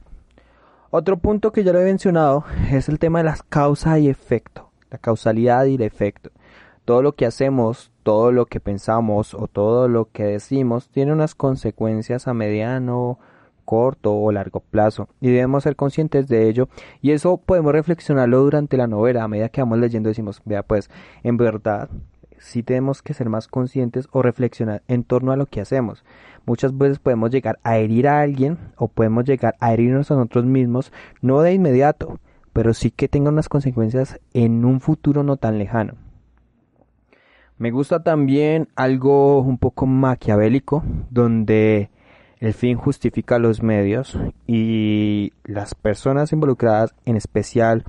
Otro 0.91 1.19
punto 1.19 1.53
que 1.53 1.63
ya 1.63 1.73
lo 1.73 1.81
he 1.81 1.85
mencionado 1.85 2.45
es 2.73 2.89
el 2.89 2.99
tema 2.99 3.21
de 3.21 3.27
las 3.27 3.45
causa 3.45 3.97
y 4.01 4.09
efecto 4.09 4.73
la 4.91 4.99
causalidad 4.99 5.65
y 5.67 5.77
el 5.77 5.83
efecto. 5.83 6.31
Todo 6.85 7.01
lo 7.01 7.13
que 7.13 7.27
hacemos, 7.27 7.93
todo 8.03 8.33
lo 8.33 8.47
que 8.47 8.59
pensamos 8.59 9.35
o 9.35 9.47
todo 9.47 9.87
lo 9.87 10.11
que 10.11 10.25
decimos 10.25 10.89
tiene 10.89 11.13
unas 11.13 11.37
consecuencias 11.37 12.27
a 12.27 12.35
mediano, 12.35 13.21
corto 13.65 14.15
o 14.15 14.33
largo 14.33 14.61
plazo 14.61 15.09
y 15.21 15.31
debemos 15.31 15.63
ser 15.65 15.77
conscientes 15.77 16.29
de 16.29 16.49
ello 16.49 16.69
y 17.01 17.13
eso 17.13 17.37
podemos 17.39 17.73
reflexionarlo 17.73 18.41
durante 18.41 18.77
la 18.77 18.87
novela 18.87 19.25
a 19.25 19.29
medida 19.29 19.49
que 19.49 19.61
vamos 19.61 19.79
leyendo 19.79 20.09
decimos 20.09 20.43
vea 20.45 20.63
pues 20.63 20.91
en 21.23 21.37
verdad 21.37 21.89
sí 22.39 22.63
tenemos 22.63 23.03
que 23.03 23.15
ser 23.15 23.29
más 23.29 23.49
conscientes 23.49 24.09
o 24.13 24.23
reflexionar 24.23 24.83
en 24.89 25.05
torno 25.05 25.33
a 25.33 25.37
lo 25.37 25.47
que 25.47 25.61
hacemos 25.61 26.05
muchas 26.45 26.77
veces 26.77 26.99
podemos 26.99 27.31
llegar 27.31 27.59
a 27.63 27.79
herir 27.79 28.09
a 28.09 28.21
alguien 28.21 28.59
o 28.77 28.89
podemos 28.89 29.25
llegar 29.25 29.55
a 29.61 29.73
herirnos 29.73 30.11
a 30.11 30.17
nosotros 30.17 30.45
mismos 30.45 30.93
no 31.21 31.41
de 31.41 31.55
inmediato 31.55 32.19
pero 32.53 32.75
sí 32.75 32.91
que 32.91 33.09
tenga 33.09 33.31
unas 33.31 33.49
consecuencias 33.49 34.21
en 34.35 34.65
un 34.65 34.81
futuro 34.81 35.23
no 35.23 35.37
tan 35.37 35.59
lejano. 35.59 35.95
Me 37.59 37.71
gusta 37.71 38.03
también 38.03 38.69
algo 38.75 39.41
un 39.41 39.59
poco 39.59 39.87
maquiavélico, 39.87 40.83
donde 41.11 41.91
el 42.43 42.55
fin 42.55 42.77
justifica 42.77 43.39
los 43.39 43.63
medios 43.63 44.19
y 44.49 45.33
las 45.45 45.77
personas 45.77 46.33
involucradas, 46.33 46.93
en 47.05 47.15
especial 47.15 47.85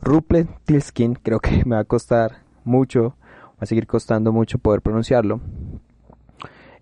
Ruple 0.00 0.46
Tilskin, 0.64 1.14
creo 1.14 1.40
que 1.40 1.62
me 1.66 1.74
va 1.74 1.80
a 1.80 1.84
costar 1.84 2.42
mucho, 2.62 3.16
va 3.50 3.58
a 3.62 3.66
seguir 3.66 3.88
costando 3.88 4.30
mucho 4.30 4.58
poder 4.58 4.82
pronunciarlo, 4.82 5.40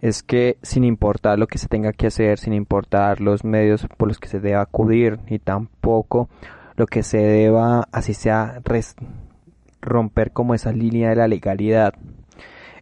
es 0.02 0.22
que 0.22 0.58
sin 0.60 0.84
importar 0.84 1.38
lo 1.38 1.46
que 1.46 1.56
se 1.56 1.68
tenga 1.68 1.94
que 1.94 2.08
hacer, 2.08 2.38
sin 2.38 2.52
importar 2.52 3.22
los 3.22 3.44
medios 3.44 3.86
por 3.96 4.08
los 4.08 4.18
que 4.18 4.28
se 4.28 4.38
deba 4.38 4.60
acudir, 4.60 5.20
y 5.26 5.38
tampoco 5.38 6.28
lo 6.76 6.86
que 6.86 7.02
se 7.02 7.16
deba, 7.16 7.88
así 7.92 8.12
sea, 8.12 8.60
romper 9.80 10.32
como 10.32 10.52
esa 10.52 10.72
línea 10.72 11.08
de 11.08 11.16
la 11.16 11.28
legalidad, 11.28 11.94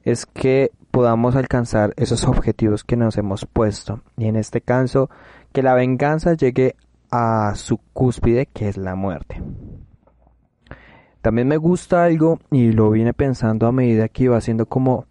es 0.03 0.27
que 0.27 0.73
podamos 0.99 1.37
alcanzar 1.37 1.95
esos 1.97 2.25
objetivos 2.27 2.83
que 2.83 2.97
nos 2.97 3.17
hemos 3.19 3.47
puesto. 3.47 4.01
Y 4.17 4.25
en 4.25 4.35
este 4.35 4.61
caso, 4.61 5.09
que 5.53 5.63
la 5.63 5.75
venganza 5.75 6.35
llegue 6.35 6.75
a 7.09 7.53
su 7.55 7.79
cúspide, 7.93 8.47
que 8.47 8.69
es 8.69 8.77
la 8.77 8.97
muerte. 8.97 9.41
También 11.23 11.47
me 11.47 11.57
gusta 11.57 12.03
algo, 12.03 12.41
y 12.51 12.73
lo 12.73 12.91
vine 12.91 13.15
pensando 13.15 13.69
a 13.69 13.71
medida 13.71 14.09
que 14.09 14.25
iba 14.25 14.37
haciendo 14.37 14.67
como 14.67 15.05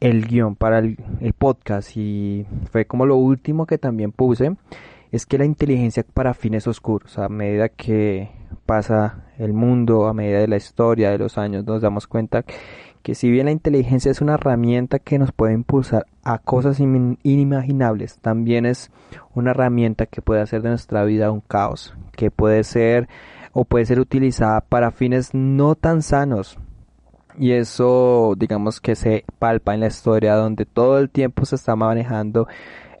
el 0.00 0.26
guion 0.26 0.56
para 0.56 0.78
el, 0.78 0.96
el 1.20 1.34
podcast, 1.34 1.94
y 1.94 2.46
fue 2.72 2.86
como 2.86 3.04
lo 3.04 3.16
último 3.16 3.66
que 3.66 3.76
también 3.76 4.12
puse, 4.12 4.56
es 5.12 5.26
que 5.26 5.36
la 5.36 5.44
inteligencia 5.44 6.06
para 6.14 6.32
fines 6.32 6.66
oscuros, 6.66 7.18
a 7.18 7.28
medida 7.28 7.68
que 7.68 8.30
pasa 8.64 9.26
el 9.38 9.52
mundo, 9.52 10.06
a 10.06 10.14
medida 10.14 10.38
de 10.38 10.48
la 10.48 10.56
historia, 10.56 11.10
de 11.10 11.18
los 11.18 11.36
años, 11.36 11.66
nos 11.66 11.82
damos 11.82 12.06
cuenta 12.06 12.46
que 13.02 13.14
si 13.14 13.30
bien 13.30 13.46
la 13.46 13.52
inteligencia 13.52 14.10
es 14.10 14.20
una 14.20 14.34
herramienta 14.34 14.98
que 14.98 15.18
nos 15.18 15.32
puede 15.32 15.54
impulsar 15.54 16.06
a 16.22 16.38
cosas 16.38 16.80
inimaginables, 16.80 18.18
también 18.18 18.66
es 18.66 18.90
una 19.34 19.52
herramienta 19.52 20.06
que 20.06 20.22
puede 20.22 20.40
hacer 20.40 20.62
de 20.62 20.70
nuestra 20.70 21.04
vida 21.04 21.30
un 21.30 21.40
caos, 21.40 21.94
que 22.12 22.30
puede 22.30 22.64
ser 22.64 23.08
o 23.52 23.64
puede 23.64 23.86
ser 23.86 24.00
utilizada 24.00 24.60
para 24.60 24.90
fines 24.90 25.34
no 25.34 25.74
tan 25.74 26.02
sanos. 26.02 26.58
Y 27.38 27.52
eso, 27.52 28.34
digamos 28.36 28.80
que 28.80 28.96
se 28.96 29.24
palpa 29.38 29.74
en 29.74 29.80
la 29.80 29.86
historia 29.86 30.34
donde 30.34 30.66
todo 30.66 30.98
el 30.98 31.08
tiempo 31.08 31.44
se 31.44 31.54
está 31.54 31.76
manejando 31.76 32.48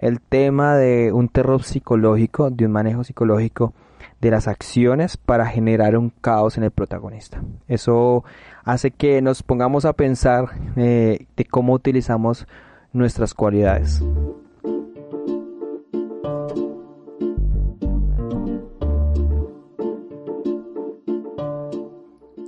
el 0.00 0.20
tema 0.20 0.76
de 0.76 1.12
un 1.12 1.28
terror 1.28 1.62
psicológico, 1.64 2.50
de 2.50 2.66
un 2.66 2.72
manejo 2.72 3.02
psicológico 3.02 3.74
de 4.20 4.30
las 4.30 4.48
acciones 4.48 5.16
para 5.16 5.46
generar 5.46 5.96
un 5.96 6.10
caos 6.10 6.58
en 6.58 6.64
el 6.64 6.70
protagonista. 6.70 7.42
Eso 7.68 8.24
hace 8.64 8.90
que 8.90 9.22
nos 9.22 9.42
pongamos 9.42 9.84
a 9.84 9.92
pensar 9.92 10.46
eh, 10.76 11.26
de 11.36 11.44
cómo 11.44 11.72
utilizamos 11.72 12.46
nuestras 12.92 13.34
cualidades. 13.34 14.02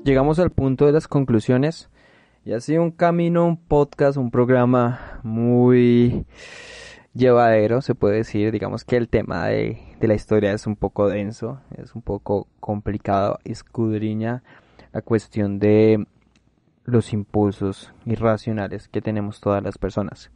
Llegamos 0.04 0.40
al 0.40 0.50
punto 0.50 0.86
de 0.86 0.92
las 0.92 1.06
conclusiones 1.06 1.88
y 2.44 2.52
ha 2.52 2.60
sido 2.60 2.82
un 2.82 2.90
camino, 2.90 3.46
un 3.46 3.56
podcast, 3.56 4.16
un 4.16 4.30
programa 4.30 5.20
muy 5.22 6.24
llevadero, 7.14 7.82
se 7.82 7.94
puede 7.94 8.16
decir. 8.16 8.52
Digamos 8.52 8.84
que 8.84 8.96
el 8.96 9.08
tema 9.08 9.46
de, 9.46 9.78
la 10.00 10.14
historia 10.14 10.52
es 10.52 10.66
un 10.66 10.76
poco 10.76 11.08
denso, 11.08 11.60
es 11.76 11.94
un 11.94 12.02
poco 12.02 12.48
complicado, 12.60 13.38
escudriña 13.44 14.42
la 14.92 15.02
cuestión 15.02 15.58
de 15.58 16.06
los 16.84 17.12
impulsos 17.12 17.92
irracionales 18.04 18.88
que 18.88 19.00
tenemos 19.00 19.40
todas 19.40 19.62
las 19.62 19.78
personas. 19.78 20.30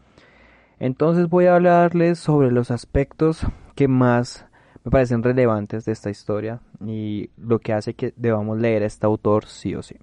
Entonces 0.78 1.28
voy 1.28 1.46
a 1.46 1.54
hablarles 1.54 2.18
sobre 2.18 2.50
los 2.50 2.70
aspectos 2.70 3.46
que 3.74 3.88
más 3.88 4.46
me 4.84 4.90
parecen 4.90 5.22
relevantes 5.22 5.84
de 5.84 5.92
esta 5.92 6.10
historia 6.10 6.60
y 6.84 7.30
lo 7.36 7.58
que 7.58 7.72
hace 7.72 7.94
que 7.94 8.12
debamos 8.16 8.60
leer 8.60 8.82
a 8.82 8.86
este 8.86 9.06
autor 9.06 9.46
sí 9.46 9.74
o 9.74 9.82
sí. 9.82 9.96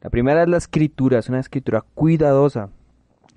La 0.00 0.10
primera 0.10 0.42
es 0.42 0.48
la 0.48 0.56
escritura, 0.56 1.18
es 1.18 1.28
una 1.28 1.40
escritura 1.40 1.84
cuidadosa. 1.94 2.70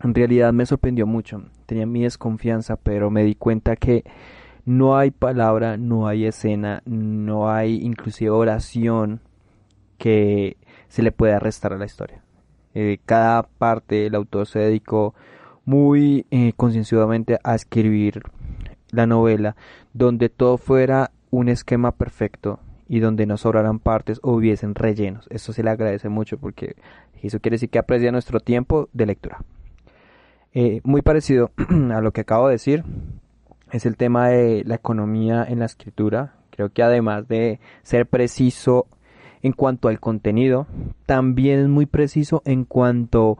En 0.03 0.13
realidad 0.13 0.53
me 0.53 0.65
sorprendió 0.65 1.07
mucho, 1.07 1.43
tenía 1.65 1.85
mi 1.85 2.03
desconfianza, 2.03 2.75
pero 2.75 3.09
me 3.09 3.23
di 3.23 3.35
cuenta 3.35 3.75
que 3.75 4.03
no 4.65 4.97
hay 4.97 5.11
palabra, 5.11 5.77
no 5.77 6.07
hay 6.07 6.25
escena, 6.25 6.81
no 6.85 7.49
hay 7.49 7.81
inclusive 7.83 8.31
oración 8.31 9.21
que 9.97 10.57
se 10.87 11.01
le 11.01 11.11
pueda 11.11 11.39
restar 11.39 11.73
a 11.73 11.77
la 11.77 11.85
historia. 11.85 12.21
Eh, 12.73 12.99
cada 13.05 13.43
parte 13.43 14.05
el 14.05 14.15
autor 14.15 14.47
se 14.47 14.59
dedicó 14.59 15.15
muy 15.63 16.25
eh, 16.29 16.53
concienciadamente 16.57 17.39
a 17.43 17.55
escribir 17.55 18.21
la 18.91 19.07
novela 19.07 19.55
donde 19.93 20.29
todo 20.29 20.57
fuera 20.57 21.11
un 21.31 21.49
esquema 21.49 21.91
perfecto 21.91 22.59
y 22.87 22.99
donde 22.99 23.25
no 23.25 23.37
sobraran 23.37 23.79
partes 23.79 24.19
o 24.23 24.33
hubiesen 24.33 24.75
rellenos. 24.75 25.27
Eso 25.29 25.53
se 25.53 25.63
le 25.63 25.69
agradece 25.69 26.09
mucho 26.09 26.37
porque 26.37 26.75
eso 27.21 27.39
quiere 27.39 27.55
decir 27.55 27.69
que 27.69 27.79
aprecia 27.79 28.11
nuestro 28.11 28.39
tiempo 28.39 28.89
de 28.93 29.05
lectura. 29.05 29.39
Eh, 30.57 30.79
muy 30.85 31.01
parecido 31.01 31.51
a 31.93 31.99
lo 31.99 32.13
que 32.13 32.21
acabo 32.21 32.47
de 32.47 32.53
decir 32.53 32.85
es 33.71 33.85
el 33.85 33.97
tema 33.97 34.29
de 34.29 34.63
la 34.65 34.75
economía 34.75 35.43
en 35.43 35.59
la 35.59 35.65
escritura. 35.65 36.35
Creo 36.49 36.71
que 36.71 36.81
además 36.81 37.27
de 37.27 37.59
ser 37.83 38.05
preciso 38.05 38.87
en 39.41 39.51
cuanto 39.51 39.89
al 39.89 39.99
contenido, 39.99 40.65
también 41.05 41.59
es 41.59 41.67
muy 41.67 41.85
preciso 41.85 42.41
en 42.45 42.63
cuanto 42.63 43.37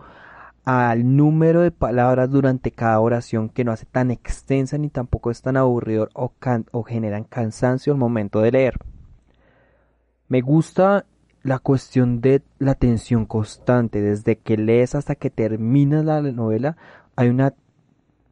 al 0.66 1.16
número 1.16 1.62
de 1.62 1.72
palabras 1.72 2.30
durante 2.30 2.72
cada 2.72 3.00
oración 3.00 3.48
que 3.48 3.64
no 3.64 3.72
hace 3.72 3.86
tan 3.86 4.12
extensa 4.12 4.78
ni 4.78 4.90
tampoco 4.90 5.32
es 5.32 5.42
tan 5.42 5.56
aburrido 5.56 6.10
o, 6.14 6.34
o 6.72 6.84
generan 6.84 7.24
cansancio 7.24 7.94
al 7.94 8.00
momento 8.00 8.42
de 8.42 8.52
leer. 8.52 8.78
Me 10.28 10.42
gusta 10.42 11.06
la 11.46 11.60
cuestión 11.60 12.22
de 12.22 12.42
la 12.58 12.74
tensión 12.74 13.28
constante, 13.28 14.02
desde 14.02 14.36
que 14.36 14.58
lees 14.58 14.96
hasta 14.96 15.14
que 15.14 15.30
terminas 15.30 16.04
la 16.04 16.20
novela, 16.20 16.76
hay 17.16 17.30
una 17.30 17.54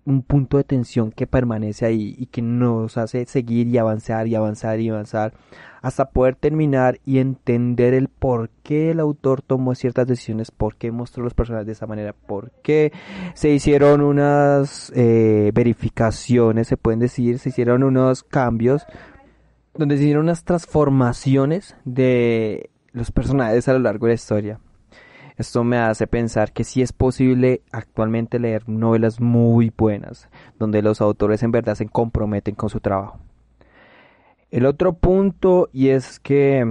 un 0.06 0.22
punto 0.22 0.58
de 0.58 0.64
tensión 0.64 1.12
que 1.12 1.28
permanece 1.28 1.86
ahí 1.86 2.16
y 2.18 2.26
que 2.26 2.42
nos 2.42 2.98
hace 2.98 3.26
seguir 3.26 3.68
y 3.68 3.78
avanzar 3.78 4.28
y 4.28 4.36
avanzar 4.36 4.80
y 4.80 4.90
avanzar 4.90 5.34
hasta 5.82 6.10
poder 6.10 6.36
terminar 6.36 7.00
y 7.06 7.20
entender 7.20 7.94
el 7.94 8.08
por 8.08 8.50
qué 8.64 8.92
el 8.92 9.00
autor 9.00 9.42
tomó 9.42 9.76
ciertas 9.76 10.08
decisiones, 10.08 10.52
por 10.52 10.76
qué 10.76 10.92
mostró 10.92 11.24
los 11.24 11.34
personajes 11.34 11.66
de 11.66 11.74
esa 11.74 11.88
manera, 11.88 12.14
por 12.14 12.52
qué 12.64 12.94
se 13.34 13.50
hicieron 13.50 14.02
unas 14.02 14.92
eh, 14.96 15.52
verificaciones, 15.54 16.68
se 16.68 16.78
pueden 16.78 17.00
decir, 17.00 17.40
se 17.40 17.50
hicieron 17.50 17.84
unos 17.84 18.24
cambios, 18.24 18.86
donde 19.74 19.98
se 19.98 20.04
hicieron 20.04 20.24
unas 20.24 20.46
transformaciones 20.46 21.76
de 21.84 22.70
los 22.94 23.12
personajes 23.12 23.68
a 23.68 23.74
lo 23.74 23.80
largo 23.80 24.06
de 24.06 24.12
la 24.12 24.16
historia. 24.16 24.60
Esto 25.38 25.64
me 25.64 25.78
hace 25.78 26.08
pensar 26.08 26.52
que 26.52 26.64
sí 26.64 26.82
es 26.82 26.94
posible 26.94 27.62
actualmente 27.72 28.40
leer 28.40 28.70
novelas 28.70 29.20
muy 29.20 29.72
buenas, 29.76 30.30
donde 30.60 30.82
los 30.82 31.02
autores 31.02 31.42
en 31.44 31.52
verdad 31.52 31.76
se 31.76 31.88
comprometen 31.88 32.56
con 32.56 32.70
su 32.70 32.80
trabajo. 32.80 33.20
El 34.52 34.68
otro 34.68 34.94
punto, 34.94 35.70
y 35.74 35.90
es 35.90 36.20
que, 36.20 36.64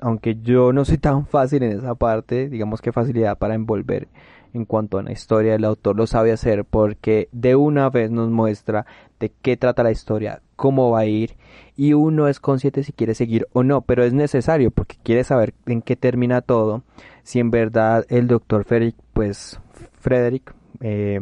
aunque 0.00 0.36
yo 0.42 0.74
no 0.74 0.84
soy 0.84 0.98
tan 0.98 1.24
fácil 1.26 1.62
en 1.62 1.78
esa 1.78 1.94
parte, 1.94 2.50
digamos 2.50 2.82
que 2.82 2.92
facilidad 2.92 3.38
para 3.38 3.54
envolver 3.54 4.08
en 4.52 4.66
cuanto 4.66 4.98
a 4.98 5.02
la 5.02 5.12
historia, 5.12 5.54
el 5.54 5.64
autor 5.64 5.96
lo 5.96 6.06
sabe 6.06 6.32
hacer 6.32 6.66
porque 6.66 7.30
de 7.32 7.56
una 7.56 7.88
vez 7.88 8.10
nos 8.10 8.28
muestra 8.28 8.84
de 9.18 9.32
qué 9.40 9.56
trata 9.56 9.82
la 9.82 9.90
historia, 9.90 10.42
cómo 10.62 10.92
va 10.92 11.00
a 11.00 11.06
ir, 11.06 11.34
y 11.76 11.92
uno 11.94 12.28
es 12.28 12.38
consciente 12.38 12.84
si 12.84 12.92
quiere 12.92 13.16
seguir 13.16 13.48
o 13.52 13.64
no, 13.64 13.80
pero 13.80 14.04
es 14.04 14.12
necesario 14.12 14.70
porque 14.70 14.94
quiere 15.02 15.24
saber 15.24 15.54
en 15.66 15.82
qué 15.82 15.96
termina 15.96 16.40
todo 16.40 16.84
si 17.24 17.40
en 17.40 17.50
verdad 17.50 18.06
el 18.10 18.28
doctor 18.28 18.62
Frederick, 18.62 18.94
pues 19.12 19.58
Frederick 19.98 20.54
eh, 20.80 21.18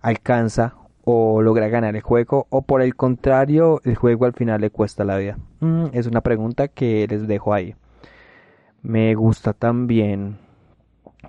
alcanza 0.00 0.76
o 1.04 1.42
logra 1.42 1.68
ganar 1.68 1.94
el 1.94 2.00
juego 2.00 2.46
o 2.48 2.62
por 2.62 2.80
el 2.80 2.96
contrario 2.96 3.82
el 3.84 3.96
juego 3.96 4.24
al 4.24 4.32
final 4.32 4.62
le 4.62 4.70
cuesta 4.70 5.04
la 5.04 5.18
vida. 5.18 5.36
Mm, 5.60 5.88
es 5.92 6.06
una 6.06 6.22
pregunta 6.22 6.68
que 6.68 7.06
les 7.06 7.28
dejo 7.28 7.52
ahí. 7.52 7.74
Me 8.80 9.14
gusta 9.14 9.52
también, 9.52 10.38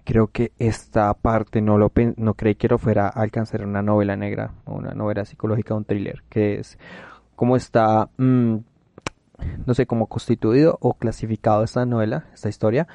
creo 0.05 0.27
que 0.27 0.53
esta 0.57 1.13
parte 1.15 1.59
no 1.59 1.77
lo 1.77 1.91
no 2.15 2.33
creí 2.35 2.55
que 2.55 2.69
lo 2.69 2.77
fuera 2.77 3.07
a 3.07 3.09
alcanzar 3.09 3.65
una 3.65 3.81
novela 3.81 4.15
negra 4.15 4.53
una 4.65 4.93
novela 4.93 5.25
psicológica, 5.25 5.75
un 5.75 5.83
thriller, 5.83 6.23
que 6.29 6.59
es 6.59 6.77
cómo 7.41 7.55
está, 7.55 8.11
mm, 8.19 8.57
no 9.65 9.73
sé, 9.73 9.87
cómo 9.87 10.05
constituido 10.05 10.77
o 10.79 10.93
clasificado 10.93 11.63
esta 11.63 11.87
novela, 11.87 12.27
esta 12.35 12.49
historia 12.49 12.87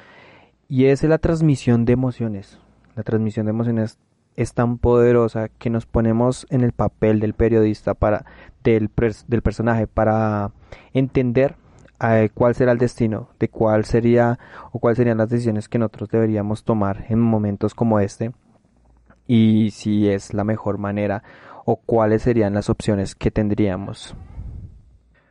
y 0.69 0.85
es 0.85 1.03
la 1.03 1.17
transmisión 1.17 1.83
de 1.83 1.91
emociones. 1.91 2.57
La 2.95 3.03
transmisión 3.03 3.45
de 3.45 3.49
emociones 3.49 3.99
es 4.37 4.53
tan 4.53 4.77
poderosa 4.77 5.49
que 5.49 5.69
nos 5.69 5.85
ponemos 5.85 6.47
en 6.49 6.61
el 6.61 6.71
papel 6.71 7.19
del 7.19 7.33
periodista 7.33 7.93
para 7.93 8.23
del, 8.63 8.89
del 9.27 9.41
personaje 9.41 9.85
para 9.85 10.53
entender 10.93 11.57
eh, 11.99 12.29
cuál 12.33 12.55
será 12.55 12.71
el 12.71 12.77
destino, 12.77 13.27
de 13.41 13.49
cuál 13.49 13.83
sería 13.83 14.39
o 14.71 14.79
cuáles 14.79 14.95
serían 14.95 15.17
las 15.17 15.27
decisiones 15.27 15.67
que 15.67 15.77
nosotros 15.77 16.07
deberíamos 16.07 16.63
tomar 16.63 17.05
en 17.09 17.19
momentos 17.19 17.75
como 17.75 17.99
este 17.99 18.31
y 19.27 19.71
si 19.71 20.07
es 20.07 20.33
la 20.33 20.45
mejor 20.45 20.77
manera 20.77 21.21
o 21.65 21.75
cuáles 21.75 22.21
serían 22.21 22.53
las 22.53 22.69
opciones 22.69 23.13
que 23.13 23.29
tendríamos. 23.29 24.15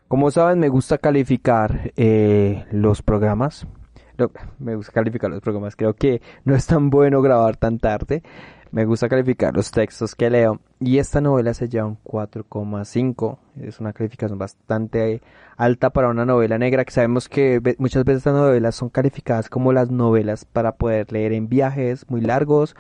Como 0.09 0.31
saben, 0.31 0.59
me 0.59 0.69
gusta 0.69 0.99
calificar 0.99 1.93
eh, 1.97 2.65
los 2.71 3.03
programas 3.03 3.67
me 4.59 4.77
gusta 4.77 4.93
calificar 4.93 5.31
los 5.31 5.41
programas. 5.41 5.77
Creo 5.77 5.95
que 5.95 6.23
no 6.45 6.55
es 6.55 6.67
tan 6.67 6.91
bueno 6.91 7.23
grabar 7.23 7.57
tan 7.57 7.79
tarde. 7.79 8.23
Me 8.73 8.85
gusta 8.85 9.09
calificar 9.09 9.55
los 9.55 9.71
textos 9.71 10.15
que 10.15 10.29
leo. 10.29 10.61
Y 10.81 10.99
esta 10.99 11.21
novela 11.21 11.55
se 11.55 11.69
lleva 11.69 11.87
un 11.87 11.99
4,5. 12.03 13.39
Es 13.61 13.81
una 13.81 13.93
calificación 13.93 14.39
bastante 14.39 15.23
alta 15.57 15.91
para 15.91 16.09
una 16.09 16.27
novela 16.27 16.59
negra. 16.59 16.85
Que 16.85 16.93
sabemos 16.93 17.29
que 17.29 17.61
muchas 17.79 18.05
veces 18.05 18.19
estas 18.19 18.35
novelas 18.35 18.75
son 18.75 18.89
calificadas 18.89 19.49
como 19.49 19.73
las 19.73 19.91
novelas 19.91 20.45
para 20.45 20.77
poder 20.77 21.13
leer 21.13 21.33
en 21.33 21.49
viajes 21.49 22.09
muy 22.11 22.21
largos. 22.21 22.75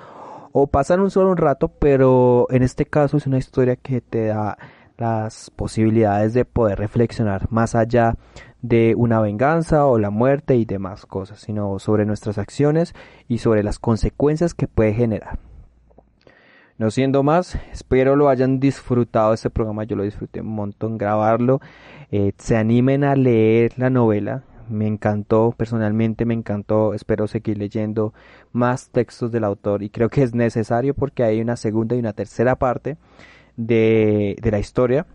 O 0.53 0.67
pasan 0.67 1.01
un 1.01 1.11
solo 1.11 1.35
rato. 1.35 1.69
Pero 1.69 2.47
en 2.51 2.63
este 2.63 2.87
caso 2.87 3.17
es 3.17 3.27
una 3.27 3.39
historia 3.39 3.77
que 3.77 4.01
te 4.01 4.27
da 4.27 4.59
las 4.99 5.51
posibilidades 5.51 6.35
de 6.35 6.45
poder 6.45 6.79
reflexionar 6.79 7.47
más 7.51 7.75
allá 7.75 8.17
de 8.63 8.95
una 8.97 9.21
venganza 9.21 9.87
o 9.87 9.99
la 9.99 10.11
muerte 10.11 10.57
y 10.57 10.65
demás 10.65 11.07
cosas, 11.07 11.41
sino 11.41 11.79
sobre 11.79 12.07
nuestras 12.07 12.39
acciones 12.39 12.95
y 13.29 13.39
sobre 13.39 13.63
las 13.63 13.79
consecuencias 13.79 14.55
que 14.55 14.69
puede 14.69 14.95
generar. 14.95 15.39
No 16.79 16.91
siendo 16.91 17.23
más, 17.23 17.59
espero 17.73 18.17
lo 18.17 18.29
hayan 18.29 18.61
disfrutado 18.61 19.33
este 19.33 19.49
programa, 19.49 19.85
yo 19.85 19.97
lo 19.97 20.03
disfruté 20.03 20.43
un 20.43 20.55
montón 20.55 20.99
grabarlo, 20.99 21.61
eh, 22.11 22.33
se 22.37 22.57
animen 22.57 23.03
a 23.03 23.17
leer 23.17 23.73
la 23.79 23.89
novela, 23.89 24.43
me 24.69 24.87
encantó, 24.87 25.55
personalmente 25.57 26.27
me 26.27 26.35
encantó, 26.35 26.93
espero 26.93 27.29
seguir 27.29 27.57
leyendo 27.57 28.13
más 28.53 28.91
textos 28.91 29.33
del 29.33 29.45
autor 29.45 29.83
y 29.83 29.91
creo 29.91 30.11
que 30.11 30.23
es 30.23 30.35
necesario 30.35 30.93
porque 30.93 31.23
hay 31.23 31.41
una 31.41 31.57
segunda 31.57 31.97
y 31.97 32.01
una 32.01 32.13
tercera 32.13 32.57
parte 32.57 32.99
de, 33.57 34.37
de 34.41 34.51
la 34.51 34.59
historia 34.59 35.07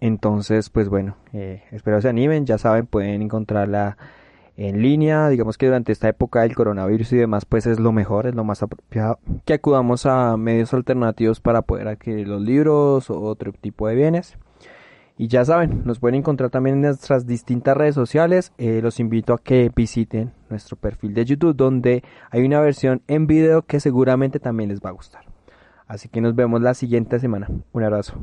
entonces, 0.00 0.70
pues 0.70 0.88
bueno, 0.88 1.16
eh, 1.32 1.62
espero 1.72 2.00
se 2.00 2.08
animen, 2.08 2.46
ya 2.46 2.56
saben, 2.56 2.86
pueden 2.86 3.20
encontrarla 3.20 3.98
en 4.56 4.82
línea, 4.82 5.28
digamos 5.28 5.58
que 5.58 5.66
durante 5.66 5.92
esta 5.92 6.08
época 6.08 6.42
del 6.42 6.54
coronavirus 6.54 7.12
y 7.12 7.16
demás, 7.18 7.44
pues 7.44 7.66
es 7.66 7.78
lo 7.78 7.92
mejor, 7.92 8.26
es 8.26 8.34
lo 8.34 8.44
más 8.44 8.62
apropiado 8.62 9.18
que 9.44 9.54
acudamos 9.54 10.06
a 10.06 10.36
medios 10.36 10.74
alternativos 10.74 11.40
para 11.40 11.62
poder 11.62 11.88
adquirir 11.88 12.28
los 12.28 12.42
libros 12.42 13.10
o 13.10 13.20
otro 13.20 13.52
tipo 13.52 13.88
de 13.88 13.94
bienes. 13.94 14.36
Y 15.18 15.28
ya 15.28 15.44
saben, 15.44 15.82
nos 15.84 15.98
pueden 15.98 16.14
encontrar 16.14 16.48
también 16.48 16.76
en 16.76 16.82
nuestras 16.82 17.26
distintas 17.26 17.76
redes 17.76 17.94
sociales. 17.94 18.52
Eh, 18.56 18.80
los 18.82 19.00
invito 19.00 19.34
a 19.34 19.38
que 19.38 19.70
visiten 19.74 20.32
nuestro 20.48 20.78
perfil 20.78 21.12
de 21.12 21.26
YouTube 21.26 21.54
donde 21.54 22.02
hay 22.30 22.42
una 22.42 22.60
versión 22.60 23.02
en 23.06 23.26
video 23.26 23.60
que 23.62 23.80
seguramente 23.80 24.40
también 24.40 24.70
les 24.70 24.80
va 24.80 24.88
a 24.88 24.94
gustar. 24.94 25.29
Así 25.90 26.08
que 26.08 26.20
nos 26.20 26.36
vemos 26.36 26.62
la 26.62 26.74
siguiente 26.74 27.18
semana. 27.18 27.48
Un 27.72 27.82
abrazo. 27.82 28.14